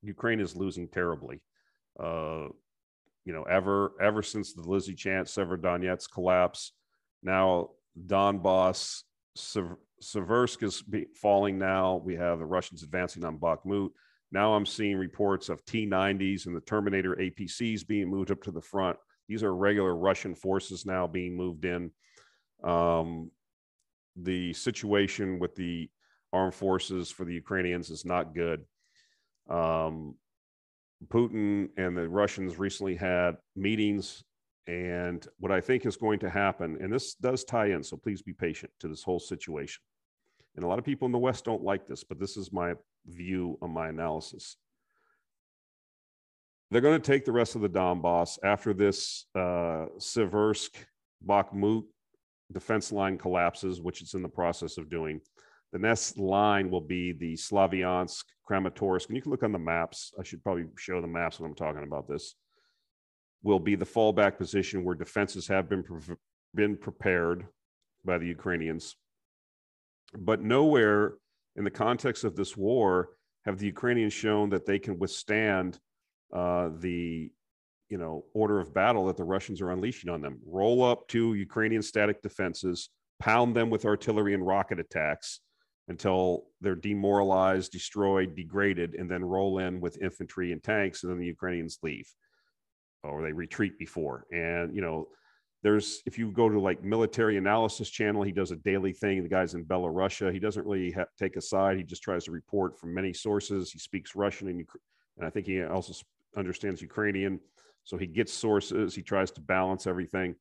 [0.02, 1.42] Ukraine is losing terribly.
[2.00, 2.48] Uh,
[3.26, 6.74] you know, ever ever since the Lizzie Lysychansk Severodonetsk collapse,
[7.22, 7.70] now
[8.08, 9.04] Donbass,
[9.38, 10.84] Seversk is
[11.22, 12.02] falling now.
[12.04, 13.90] We have the Russians advancing on Bakhmut.
[14.32, 18.62] Now I'm seeing reports of T-90s and the Terminator APCs being moved up to the
[18.62, 18.98] front.
[19.28, 21.92] These are regular Russian forces now being moved in.
[22.64, 23.32] Um,
[24.16, 25.90] the situation with the
[26.32, 28.66] armed forces for the Ukrainians is not good.
[29.50, 30.16] Um,
[31.08, 34.24] Putin and the Russians recently had meetings.
[34.68, 38.22] And what I think is going to happen, and this does tie in, so please
[38.22, 39.82] be patient to this whole situation.
[40.56, 42.74] And a lot of people in the West don't like this, but this is my
[43.06, 44.56] view on my analysis.
[46.72, 50.70] They're going to take the rest of the Donbass after this uh, Seversk
[51.28, 51.84] Bakhmut
[52.52, 55.22] defense line collapses, which it's in the process of doing.
[55.74, 60.14] The next line will be the Slaviansk, Kramatorsk, and you can look on the maps.
[60.20, 62.36] I should probably show the maps when I'm talking about this.
[63.42, 66.16] Will be the fallback position where defenses have been pre-
[66.54, 67.48] been prepared
[68.06, 68.96] by the Ukrainians,
[70.16, 71.16] but nowhere
[71.56, 73.10] in the context of this war
[73.46, 75.80] have the Ukrainians shown that they can withstand
[76.32, 77.32] uh, the
[77.90, 80.40] you know order of battle that the Russians are unleashing on them.
[80.46, 85.40] Roll up to Ukrainian static defenses, pound them with artillery and rocket attacks
[85.88, 91.20] until they're demoralized, destroyed, degraded, and then roll in with infantry and tanks, and then
[91.20, 92.08] the Ukrainians leave
[93.04, 94.26] or they retreat before.
[94.32, 95.08] And you know,
[95.62, 99.24] there's if you go to like military analysis channel, he does a daily thing.
[99.24, 100.32] The guy's in Belarusia.
[100.32, 101.78] He doesn't really ha- take a side.
[101.78, 103.72] He just tries to report from many sources.
[103.72, 104.66] He speaks Russian and,
[105.18, 105.94] and I think he also
[106.36, 107.40] understands Ukrainian.
[107.84, 108.96] So he gets sources.
[108.96, 110.36] He tries to balance everything.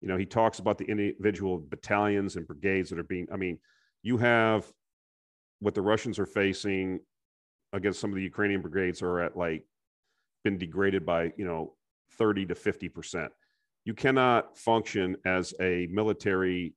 [0.00, 3.26] You know, he talks about the individual battalions and brigades that are being.
[3.32, 3.58] I mean,
[4.02, 4.70] you have
[5.60, 7.00] what the Russians are facing
[7.72, 9.64] against some of the Ukrainian brigades are at like
[10.44, 11.74] been degraded by you know
[12.12, 13.32] 30 to 50 percent.
[13.84, 16.74] You cannot function as a military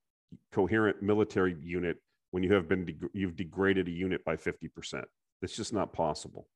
[0.52, 1.98] coherent military unit
[2.32, 5.06] when you have been you've degraded a unit by 50 percent.
[5.42, 6.48] It's just not possible.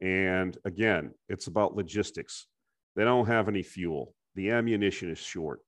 [0.00, 2.46] And again, it's about logistics.
[2.94, 4.14] They don't have any fuel.
[4.34, 5.60] The ammunition is short.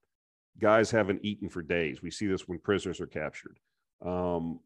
[0.61, 2.03] Guys haven't eaten for days.
[2.03, 3.59] We see this when prisoners are captured.
[4.05, 4.61] Um,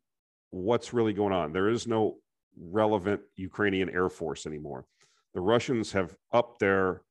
[0.55, 1.53] what's really going on?
[1.53, 2.19] There is no
[2.57, 4.87] relevant Ukrainian Air Force anymore.
[5.35, 7.03] The Russians have upped their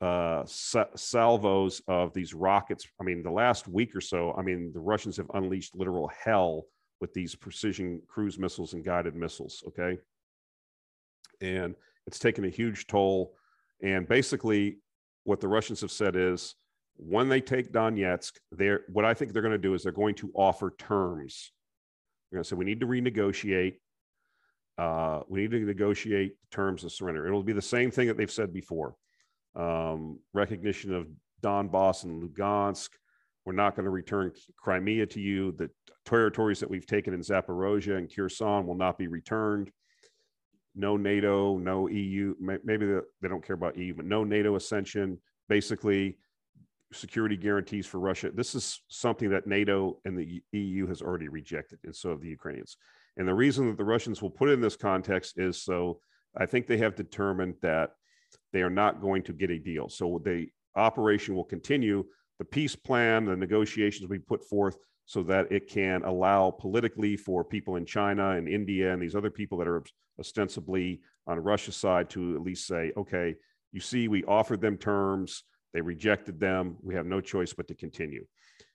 [0.00, 2.86] uh, salvos of these rockets.
[3.00, 6.66] I mean, the last week or so, I mean, the Russians have unleashed literal hell
[7.00, 9.64] with these precision cruise missiles and guided missiles.
[9.66, 9.98] Okay.
[11.40, 11.74] And
[12.06, 13.34] it's taken a huge toll.
[13.82, 14.78] And basically,
[15.24, 16.54] what the Russians have said is
[16.94, 20.14] when they take Donetsk, they're what I think they're going to do is they're going
[20.16, 21.52] to offer terms
[22.30, 23.74] they're going to say we need to renegotiate.
[24.76, 27.26] Uh, we need to negotiate terms of surrender.
[27.26, 28.94] It'll be the same thing that they've said before.
[29.56, 31.08] Um, recognition of
[31.42, 32.90] Donbass and Lugansk.
[33.44, 35.52] We're not going to return Crimea to you.
[35.52, 35.70] The
[36.04, 39.70] territories that we've taken in Zaporozhye and Kherson will not be returned.
[40.74, 42.34] No NATO, no EU.
[42.38, 45.18] Maybe they don't care about EU, but no NATO ascension.
[45.48, 46.18] Basically,
[46.92, 48.30] security guarantees for Russia.
[48.32, 52.28] This is something that NATO and the EU has already rejected, and so have the
[52.28, 52.76] Ukrainians.
[53.16, 56.00] And the reason that the Russians will put it in this context is so
[56.36, 57.90] I think they have determined that
[58.52, 59.88] they are not going to get a deal.
[59.88, 62.04] So the operation will continue.
[62.38, 64.76] The peace plan, the negotiations we put forth
[65.06, 69.30] so that it can allow politically for people in China and India and these other
[69.30, 69.82] people that are
[70.20, 73.34] ostensibly on Russia's side to at least say, okay,
[73.72, 76.76] you see, we offered them terms they rejected them.
[76.82, 78.24] We have no choice but to continue.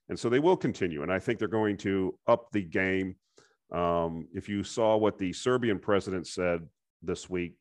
[0.10, 1.04] And so they will continue.
[1.04, 3.16] And I think they're going to up the game.
[3.72, 6.68] Um, if you saw what the Serbian president said
[7.02, 7.56] this week,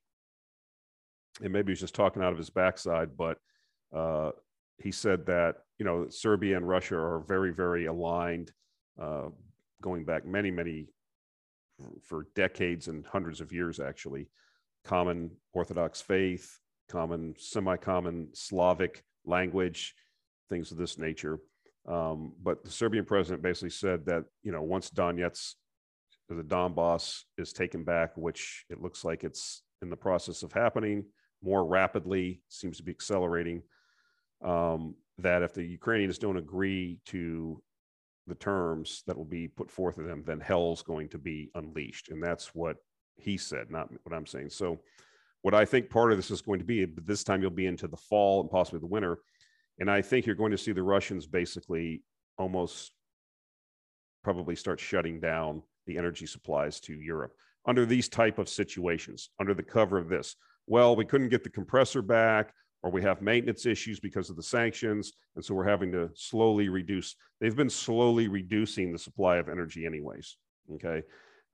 [1.40, 3.38] and maybe he's just talking out of his backside, but
[3.96, 4.32] uh,
[4.78, 8.52] he said that, you know, Serbia and Russia are very, very aligned,
[9.00, 9.28] uh,
[9.80, 10.88] going back many, many,
[12.02, 14.28] for decades and hundreds of years, actually.
[14.84, 19.94] Common Orthodox faith, common, semi common Slavic language,
[20.48, 21.38] things of this nature.
[21.88, 25.54] Um, but the Serbian president basically said that you know once Donetsk,
[26.28, 31.04] the Donbass is taken back, which it looks like it's in the process of happening
[31.42, 33.62] more rapidly, seems to be accelerating.
[34.44, 37.62] Um, that if the Ukrainians don't agree to
[38.26, 42.08] the terms that will be put forth to them, then hell's going to be unleashed.
[42.08, 42.76] And that's what
[43.16, 44.50] he said, not what I'm saying.
[44.50, 44.80] So,
[45.42, 47.66] what I think part of this is going to be, but this time you'll be
[47.66, 49.18] into the fall and possibly the winter.
[49.78, 52.02] And I think you're going to see the Russians basically
[52.38, 52.92] almost
[54.22, 57.32] probably start shutting down the energy supplies to Europe
[57.66, 60.36] under these type of situations, under the cover of this.
[60.66, 64.42] Well, we couldn't get the compressor back or we have maintenance issues because of the
[64.42, 65.12] sanctions.
[65.36, 67.14] And so we're having to slowly reduce.
[67.40, 70.36] They've been slowly reducing the supply of energy, anyways.
[70.74, 71.02] Okay.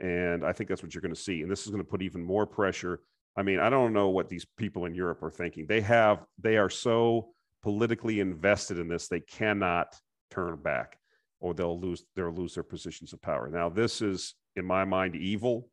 [0.01, 1.43] And I think that's what you're going to see.
[1.43, 3.01] And this is going to put even more pressure.
[3.39, 5.67] I mean, I don't know what these people in Europe are thinking.
[5.67, 7.29] They have, they are so
[7.63, 9.95] politically invested in this, they cannot
[10.29, 10.99] turn back
[11.39, 13.49] or they'll lose, they'll lose their positions of power.
[13.49, 15.69] Now, this is, in my mind, evil.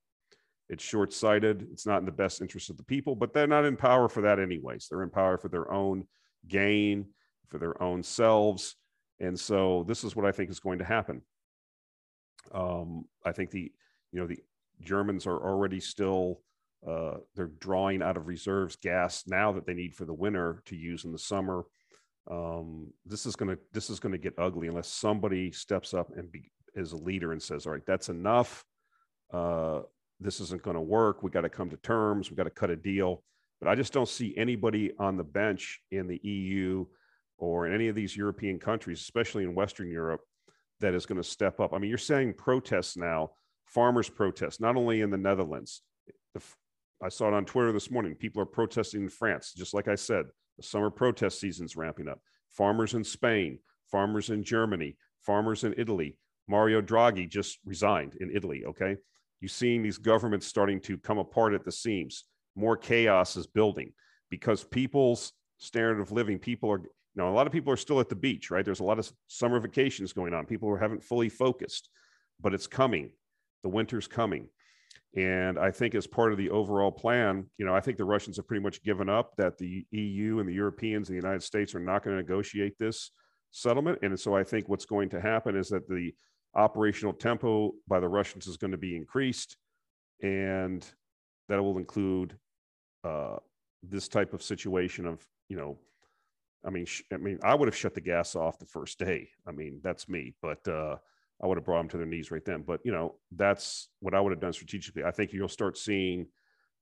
[0.69, 1.67] It's short sighted.
[1.71, 4.21] It's not in the best interest of the people, but they're not in power for
[4.21, 4.87] that, anyways.
[4.87, 6.05] They're in power for their own
[6.47, 7.07] gain,
[7.49, 8.75] for their own selves.
[9.19, 11.23] And so this is what I think is going to happen.
[12.51, 13.71] Um, I think the,
[14.11, 14.39] you know, the
[14.81, 16.41] Germans are already still,
[16.87, 20.75] uh, they're drawing out of reserves gas now that they need for the winter to
[20.75, 21.63] use in the summer.
[22.29, 26.11] Um, this is going to, this is going to get ugly unless somebody steps up
[26.15, 28.63] and be, is a leader and says, all right, that's enough.
[29.33, 29.81] Uh,
[30.19, 31.23] this isn't going to work.
[31.23, 32.29] We got to come to terms.
[32.29, 33.23] We got to cut a deal.
[33.59, 36.85] But I just don't see anybody on the bench in the EU
[37.37, 40.21] or in any of these European countries, especially in Western Europe,
[40.81, 41.73] that is going to step up.
[41.73, 43.31] I mean, you're saying protests now,
[43.65, 45.81] farmers protests, not only in the Netherlands.
[46.33, 46.41] The,
[47.05, 48.15] I saw it on Twitter this morning.
[48.15, 49.53] People are protesting in France.
[49.55, 50.25] Just like I said,
[50.57, 52.19] the summer protest season's ramping up.
[52.49, 53.59] Farmers in Spain,
[53.91, 56.17] farmers in Germany, farmers in Italy.
[56.47, 58.63] Mario Draghi just resigned in Italy.
[58.65, 58.97] Okay
[59.45, 62.23] you're seeing these governments starting to come apart at the seams.
[62.55, 63.91] More chaos is building
[64.29, 67.99] because people's standard of living, people are, you know, a lot of people are still
[67.99, 68.65] at the beach, right?
[68.65, 70.45] There's a lot of summer vacations going on.
[70.45, 71.89] People haven't fully focused,
[72.41, 73.11] but it's coming.
[73.63, 74.47] The winter's coming.
[75.15, 78.35] And I think as part of the overall plan, you know, I think the Russians
[78.35, 81.73] have pretty much given up that the EU and the Europeans and the United States
[81.73, 83.11] are not going to negotiate this
[83.51, 83.99] settlement.
[84.01, 86.11] And so I think what's going to happen is that the
[86.53, 89.55] operational tempo by the Russians is going to be increased,
[90.21, 90.85] and
[91.47, 92.37] that will include
[93.05, 93.37] uh,
[93.83, 95.77] this type of situation of you know,
[96.65, 99.29] I mean, sh- I mean, I would have shut the gas off the first day.
[99.47, 100.97] I mean, that's me, but uh,
[101.43, 102.63] I would have brought them to their knees right then.
[102.65, 105.03] But you know, that's what I would have done strategically.
[105.03, 106.27] I think you'll start seeing.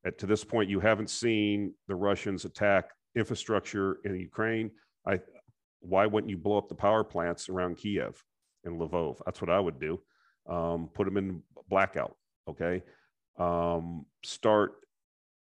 [0.05, 4.71] At, to this point, you haven't seen the Russians attack infrastructure in Ukraine.
[5.07, 5.19] I,
[5.79, 8.21] why wouldn't you blow up the power plants around Kiev?
[8.65, 9.19] and Lvov.
[9.25, 9.99] That's what I would do.
[10.49, 12.15] Um, put them in blackout.
[12.49, 12.83] Okay.
[13.37, 14.73] Um, start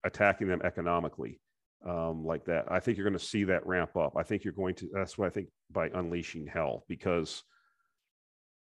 [0.03, 1.39] attacking them economically
[1.85, 2.65] um, like that.
[2.69, 4.13] I think you're going to see that ramp up.
[4.17, 7.43] I think you're going to, that's what I think by unleashing hell, because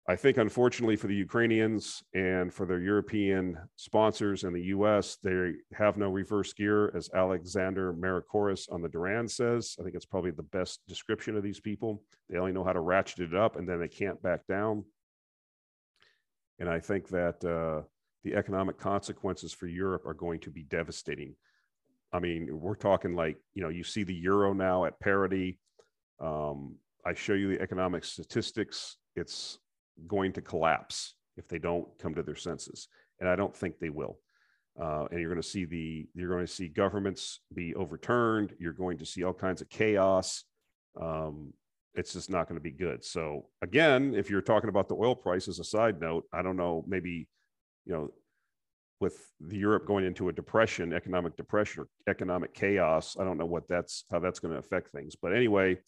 [0.08, 5.52] I think, unfortunately, for the Ukrainians and for their European sponsors and the US, they
[5.74, 9.76] have no reverse gear, as Alexander Mercouris on the Duran says.
[9.78, 12.02] I think it's probably the best description of these people.
[12.28, 14.84] They only know how to ratchet it up and then they can't back down.
[16.58, 17.82] And I think that uh,
[18.24, 21.34] the economic consequences for Europe are going to be devastating.
[22.12, 25.58] I mean, we're talking like, you know, you see the euro now at parity.
[26.20, 26.76] Um,
[27.06, 28.96] I show you the economic statistics.
[29.14, 29.58] It's
[30.06, 32.88] going to collapse if they don't come to their senses,
[33.18, 34.18] and I don't think they will.
[34.80, 38.54] Uh, and you're going to see the you're going to see governments be overturned.
[38.58, 40.44] You're going to see all kinds of chaos.
[41.00, 41.52] Um,
[41.94, 43.04] it's just not going to be good.
[43.04, 46.56] So again, if you're talking about the oil price as a side note, I don't
[46.56, 47.28] know, maybe
[47.84, 48.10] you know,
[49.00, 53.46] with the Europe going into a depression, economic depression or economic chaos, I don't know
[53.46, 55.16] what that's how that's going to affect things.
[55.20, 55.78] But anyway,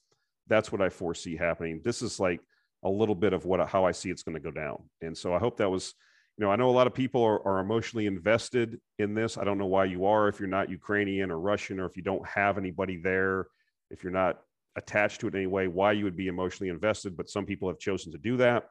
[0.48, 1.80] that's what I foresee happening.
[1.84, 2.40] This is like
[2.84, 4.82] a little bit of what how I see it's going to go down.
[5.00, 5.94] And so I hope that was,
[6.36, 9.38] you know, I know a lot of people are, are emotionally invested in this.
[9.38, 12.02] I don't know why you are if you're not Ukrainian or Russian or if you
[12.02, 13.46] don't have anybody there,
[13.90, 14.40] if you're not
[14.76, 17.16] attached to it in any way, why you would be emotionally invested.
[17.16, 18.64] But some people have chosen to do that.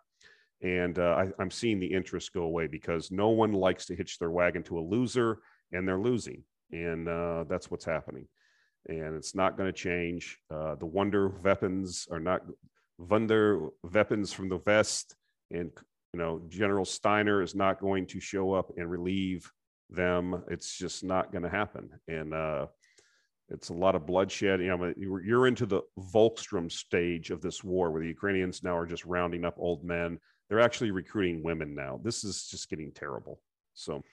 [0.62, 4.20] And uh, I, am seeing the interest go away because no one likes to hitch
[4.20, 5.39] their wagon to a loser,
[5.72, 6.43] and they're losing.
[6.72, 8.28] And uh, that's what's happening.
[8.88, 10.38] And it's not going to change.
[10.49, 12.41] Uh, the wonder weapons are not
[13.10, 15.16] Wunder weapons from the West,
[15.52, 15.72] and
[16.14, 19.49] you know General Steiner is not going to show up and relieve
[19.89, 20.43] them.
[20.49, 22.68] It's just not going to happen, and uh,
[23.49, 24.62] it's a lot of bloodshed.
[24.62, 25.82] You know, you're into the
[26.14, 30.20] Volkssturm stage of this war, where the Ukrainians now are just rounding up old men.
[30.49, 31.99] They're actually recruiting women now.
[32.04, 33.41] This is just getting terrible.
[33.74, 34.04] So,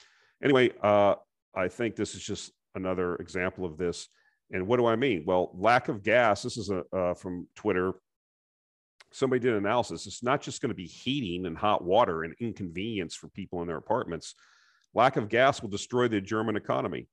[0.43, 1.17] anyway, uh,
[1.55, 4.09] I think this is just another example of this.
[4.51, 5.25] And what do I mean?
[5.27, 6.43] Well, lack of gas.
[6.43, 7.95] This is a, uh, from Twitter
[9.13, 10.07] somebody did an analysis.
[10.07, 13.69] It's not just going to be heating and hot water and inconvenience for people in
[13.69, 14.35] their apartments.
[14.95, 17.09] Lack of gas will destroy the German economy.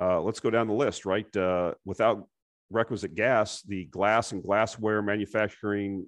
[0.00, 1.34] Uh, let's go down the list, right?
[1.36, 2.26] Uh, without
[2.70, 6.06] requisite gas, the glass and glassware manufacturing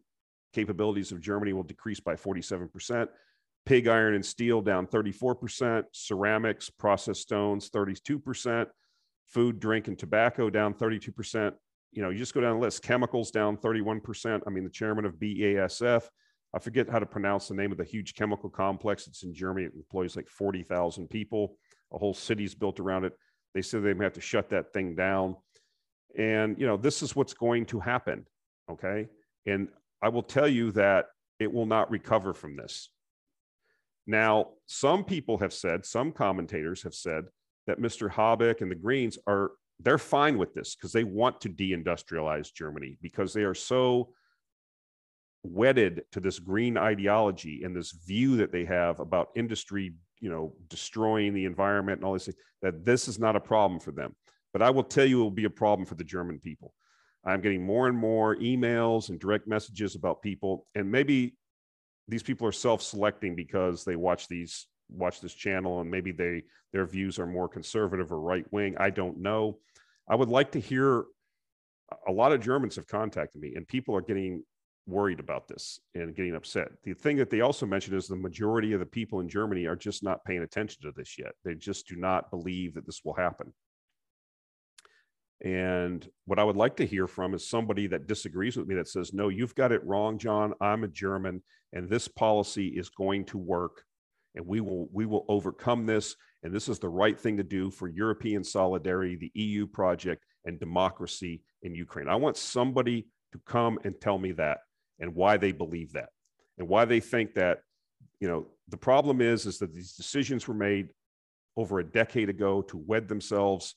[0.53, 3.09] capabilities of Germany will decrease by 47%.
[3.65, 5.85] Pig iron and steel down 34%.
[5.93, 8.67] Ceramics, processed stones, 32%.
[9.27, 11.53] Food, drink, and tobacco down 32%
[11.97, 12.83] you know, you just go down the list.
[12.83, 14.43] Chemicals down 31%.
[14.47, 16.03] I mean, the chairman of BASF,
[16.55, 19.07] I forget how to pronounce the name of the huge chemical complex.
[19.07, 19.67] It's in Germany.
[19.67, 21.57] It employs like 40,000 people.
[21.95, 23.15] A whole city's built around it.
[23.55, 25.37] They said they may have to shut that thing down.
[26.19, 28.27] And, you know, this is what's going to happen.
[28.71, 29.09] Okay.
[29.47, 29.69] And
[30.03, 31.07] I will tell you that
[31.41, 32.91] it will not recover from this.
[34.07, 37.25] Now, some people have said, some commentators have said
[37.67, 38.11] that Mr.
[38.11, 42.97] Habeck and the Greens are they're fine with this because they want to deindustrialize Germany
[43.03, 44.11] because they are so
[45.43, 50.55] wedded to this green ideology and this view that they have about industry, you know,
[50.69, 52.29] destroying the environment and all this,
[52.63, 54.15] that this is not a problem for them.
[54.53, 56.73] But I will tell you, it will be a problem for the German people.
[57.25, 61.37] I'm getting more and more emails and direct messages about people, and maybe
[62.09, 66.87] these people are self-selecting because they watch these watch this channel and maybe they their
[66.87, 68.77] views are more conservative or right wing.
[68.79, 69.59] I don't know.
[70.09, 71.05] I would like to hear
[72.07, 74.43] a lot of Germans have contacted me and people are getting
[74.87, 76.69] worried about this and getting upset.
[76.85, 79.77] The thing that they also mentioned is the majority of the people in Germany are
[79.77, 81.33] just not paying attention to this yet.
[81.45, 83.53] They just do not believe that this will happen.
[85.45, 88.89] And what I would like to hear from is somebody that disagrees with me that
[88.89, 90.55] says, no, you've got it wrong, John.
[90.61, 93.85] I'm a German and this policy is going to work
[94.37, 97.71] and we will we will overcome this and this is the right thing to do
[97.71, 102.09] for European solidarity, the EU project and democracy in Ukraine.
[102.09, 104.59] I want somebody to come and tell me that
[105.01, 106.11] and why they believe that
[106.59, 107.61] and why they think that
[108.21, 110.91] you know the problem is is that these decisions were made
[111.57, 113.75] over a decade ago to wed themselves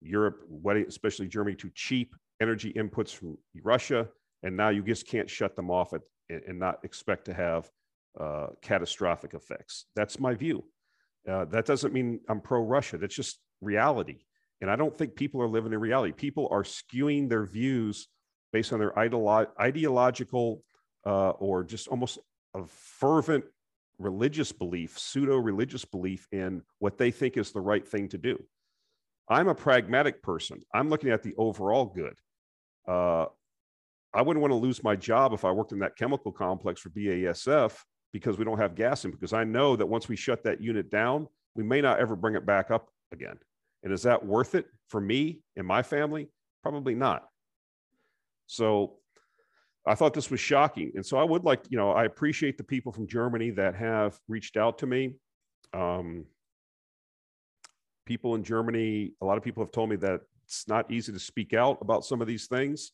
[0.00, 0.40] Europe,
[0.88, 4.08] especially Germany, to cheap energy inputs from Russia,
[4.42, 7.68] and now you just can't shut them off at, and not expect to have
[8.18, 9.86] uh, catastrophic effects.
[9.94, 10.64] That's my view.
[11.28, 12.98] Uh, that doesn't mean I'm pro Russia.
[12.98, 14.18] That's just reality.
[14.60, 16.12] And I don't think people are living in reality.
[16.12, 18.08] People are skewing their views
[18.52, 20.64] based on their ideolo- ideological
[21.06, 22.18] uh, or just almost
[22.54, 23.44] a fervent
[23.98, 28.42] religious belief, pseudo religious belief in what they think is the right thing to do.
[29.28, 30.60] I'm a pragmatic person.
[30.74, 32.14] I'm looking at the overall good.
[32.86, 33.26] Uh,
[34.14, 36.88] I wouldn't want to lose my job if I worked in that chemical complex for
[36.90, 37.76] BASF
[38.12, 40.90] because we don't have gas in because I know that once we shut that unit
[40.90, 43.36] down, we may not ever bring it back up again.
[43.82, 46.28] And is that worth it for me and my family?
[46.62, 47.28] Probably not.
[48.46, 48.94] So
[49.86, 50.92] I thought this was shocking.
[50.94, 54.18] And so I would like, you know, I appreciate the people from Germany that have
[54.28, 55.14] reached out to me.
[55.72, 56.24] Um,
[58.06, 61.18] people in Germany, a lot of people have told me that it's not easy to
[61.18, 62.92] speak out about some of these things.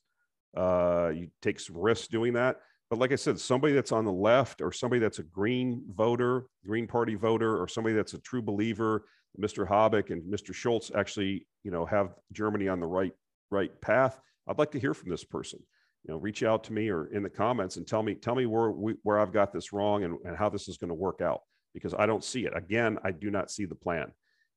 [0.56, 2.56] Uh, you take some risks doing that.
[2.90, 6.46] But like I said, somebody that's on the left or somebody that's a Green voter,
[6.66, 9.06] Green Party voter, or somebody that's a true believer,
[9.40, 9.66] Mr.
[9.66, 10.50] Habeck and Mr.
[10.52, 13.12] Scholz actually, you know, have Germany on the right
[13.50, 14.20] right path.
[14.46, 15.60] I'd like to hear from this person.
[16.04, 18.46] You know, reach out to me or in the comments and tell me tell me
[18.46, 21.20] where we, where I've got this wrong and, and how this is going to work
[21.20, 21.40] out
[21.72, 22.52] because I don't see it.
[22.54, 24.12] Again, I do not see the plan,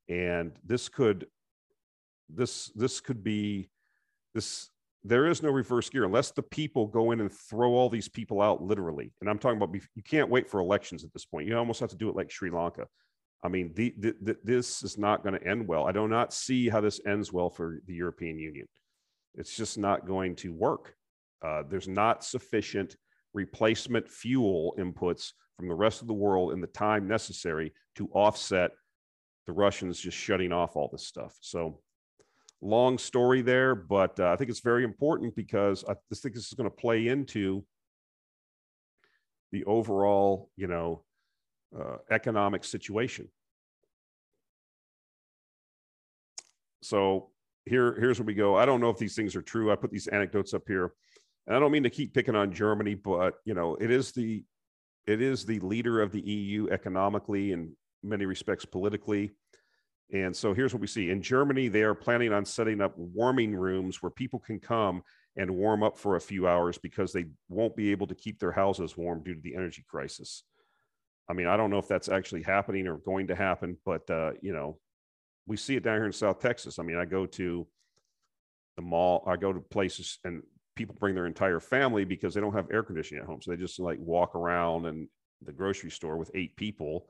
[0.10, 1.28] and this could
[2.30, 3.70] this this could be
[4.34, 4.70] this
[5.08, 8.42] there is no reverse gear unless the people go in and throw all these people
[8.42, 9.12] out literally.
[9.22, 11.48] And I'm talking about you can't wait for elections at this point.
[11.48, 12.88] You almost have to do it like Sri Lanka.
[13.44, 15.88] I mean, the, the, the, this is not going to end well.
[15.88, 18.68] I do not see how this ends well for the European Union.
[19.36, 20.96] It's just not going to work.
[21.46, 22.98] Uh, there's not sufficient
[23.34, 28.72] replacement fuel inputs from the rest of the world in the time necessary to offset
[29.46, 31.38] the Russians just shutting off all this stuff.
[31.42, 31.80] So
[32.62, 36.48] long story there, but uh, I think it's very important because I just think this
[36.48, 37.64] is going to play into
[39.52, 41.04] the overall, you know,
[41.78, 43.30] uh, economic situation.
[46.82, 47.30] So
[47.66, 48.56] here, here's where we go.
[48.56, 49.72] I don't know if these things are true.
[49.72, 50.94] I put these anecdotes up here,
[51.46, 54.44] and I don't mean to keep picking on Germany, but you know, it is the
[55.06, 57.72] it is the leader of the EU economically and
[58.04, 59.32] many respects politically.
[60.14, 63.56] And so here's what we see in Germany, they are planning on setting up warming
[63.56, 65.04] rooms where people can come
[65.36, 68.52] and warm up for a few hours because they won't be able to keep their
[68.52, 70.44] houses warm due to the energy crisis.
[71.30, 74.32] I mean, I don't know if that's actually happening or going to happen, but uh,
[74.42, 74.80] you know,
[75.46, 76.80] we see it down here in South Texas.
[76.80, 77.68] I mean, I go to
[78.78, 80.42] the mall, I go to places and
[80.76, 83.42] people bring their entire family because they don't have air conditioning at home.
[83.42, 85.10] So they just like walk around and
[85.42, 87.08] the grocery store with eight people,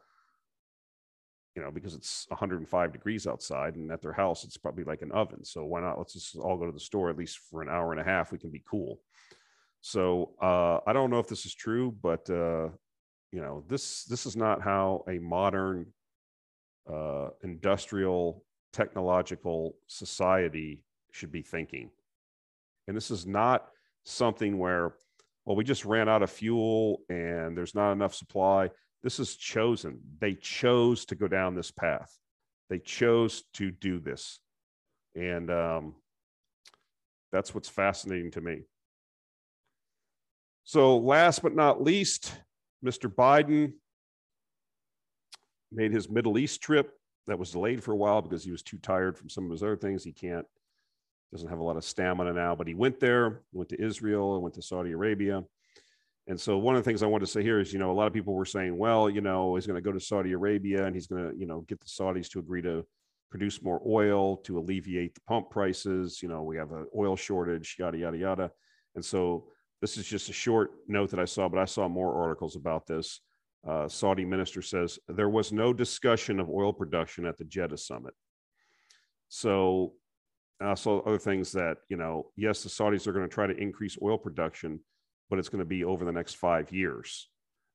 [1.57, 5.11] you know, because it's 105 degrees outside and at their house, it's probably like an
[5.11, 5.43] oven.
[5.43, 5.97] So why not?
[5.97, 8.31] Let's just all go to the store at least for an hour and a half.
[8.31, 8.99] We can be cool.
[9.81, 12.69] So uh, I don't know if this is true, but uh,
[13.31, 15.87] you know, this this is not how a modern
[16.87, 21.89] uh, industrial technological society should be thinking.
[22.87, 23.65] And this is not
[24.03, 24.93] something where,
[25.45, 28.69] well, we just ran out of fuel and there's not enough supply.
[29.03, 29.99] This is chosen.
[30.19, 32.17] They chose to go down this path.
[32.69, 34.39] They chose to do this.
[35.15, 35.95] And um,
[37.31, 38.61] that's what's fascinating to me.
[40.63, 42.33] So, last but not least,
[42.85, 43.13] Mr.
[43.13, 43.73] Biden
[45.71, 46.93] made his Middle East trip
[47.27, 49.63] that was delayed for a while because he was too tired from some of his
[49.63, 50.03] other things.
[50.03, 50.45] He can't
[51.31, 54.55] doesn't have a lot of stamina now, but he went there, went to Israel, went
[54.55, 55.43] to Saudi Arabia.
[56.27, 57.93] And so one of the things I want to say here is, you know, a
[57.93, 60.85] lot of people were saying, well, you know, he's going to go to Saudi Arabia
[60.85, 62.85] and he's going to, you know, get the Saudis to agree to
[63.31, 66.21] produce more oil to alleviate the pump prices.
[66.21, 68.51] You know, we have an oil shortage, yada, yada, yada.
[68.95, 69.45] And so
[69.81, 72.85] this is just a short note that I saw, but I saw more articles about
[72.87, 73.21] this.
[73.65, 78.13] Uh, Saudi minister says there was no discussion of oil production at the Jeddah summit.
[79.29, 79.93] So
[80.61, 83.57] I also other things that you know yes the saudis are going to try to
[83.57, 84.79] increase oil production
[85.29, 87.29] but it's going to be over the next five years.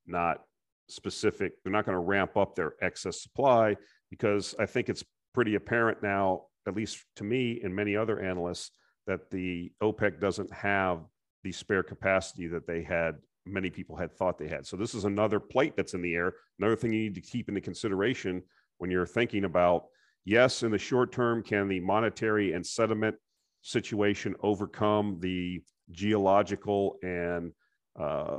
[0.07, 0.43] Not
[0.89, 3.75] specific they're not going to ramp up their excess supply
[4.11, 8.73] because i think it's pretty apparent now at least to me and many other analysts
[9.07, 11.01] that the opec doesn't have
[11.45, 14.67] the spare capacity that they had many people had thought they had.
[14.67, 17.49] So this is another plate that's in the air another thing you need to keep
[17.49, 18.43] into consideration
[18.79, 19.87] when you're thinking about
[20.25, 23.17] yes, in the short term, can the monetary and sediment
[23.63, 25.61] situation overcome the
[25.93, 27.53] geological and
[27.99, 28.39] uh,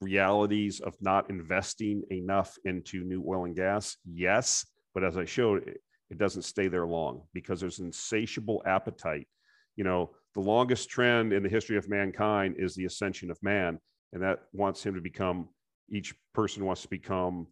[0.00, 3.96] realities of not investing enough into new oil and gas?
[4.04, 4.66] Yes.
[4.94, 5.80] But as I showed, it,
[6.10, 9.26] it doesn't stay there long because there's insatiable appetite.
[9.76, 13.78] You know, the longest trend in the history of mankind is the ascension of man,
[14.12, 15.48] and that wants him to become,
[15.90, 17.46] each person wants to become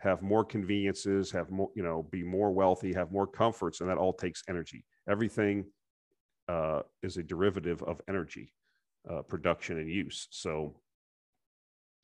[0.00, 3.98] have more conveniences, have more, you know, be more wealthy, have more comforts, and that
[3.98, 4.84] all takes energy.
[5.08, 5.64] Everything
[6.50, 8.52] uh, is a derivative of energy
[9.10, 10.26] uh, production and use.
[10.30, 10.74] So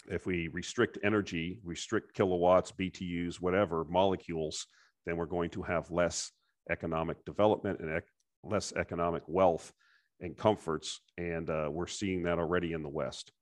[0.09, 4.67] if we restrict energy, restrict kilowatts, BTUs, whatever, molecules,
[5.05, 6.31] then we're going to have less
[6.71, 8.15] economic development and ec-
[8.45, 9.73] less economic wealth
[10.21, 11.01] and comforts.
[11.19, 13.33] And uh, we're seeing that already in the West.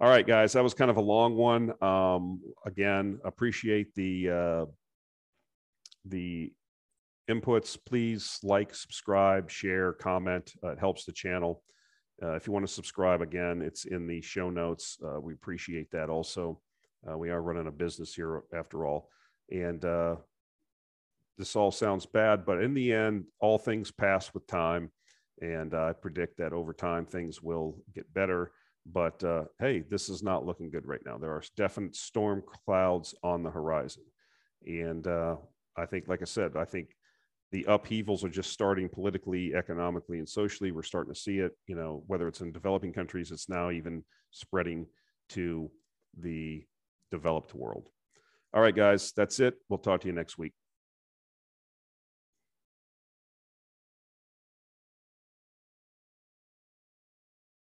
[0.00, 1.72] All right, guys, that was kind of a long one.
[1.80, 4.66] Um, again, appreciate the uh,
[6.06, 6.52] the
[7.30, 7.78] inputs.
[7.84, 10.52] Please like, subscribe, share, comment.
[10.62, 11.62] Uh, it helps the channel.
[12.22, 14.98] Uh, if you want to subscribe, again, it's in the show notes.
[15.04, 16.08] Uh, we appreciate that.
[16.08, 16.60] Also,
[17.10, 19.08] uh, we are running a business here after all,
[19.50, 20.14] and uh,
[21.36, 24.90] this all sounds bad, but in the end, all things pass with time,
[25.40, 28.52] and I predict that over time things will get better
[28.86, 31.18] but uh, hey, this is not looking good right now.
[31.18, 34.02] There are definite storm clouds on the horizon.
[34.66, 35.36] And uh,
[35.76, 36.88] I think, like I said, I think
[37.52, 40.72] the upheavals are just starting politically, economically, and socially.
[40.72, 44.02] We're starting to see it, you know, whether it's in developing countries, it's now even
[44.30, 44.86] spreading
[45.30, 45.70] to
[46.18, 46.64] the
[47.10, 47.88] developed world.
[48.54, 49.54] All right, guys, that's it.
[49.68, 50.54] We'll talk to you next week.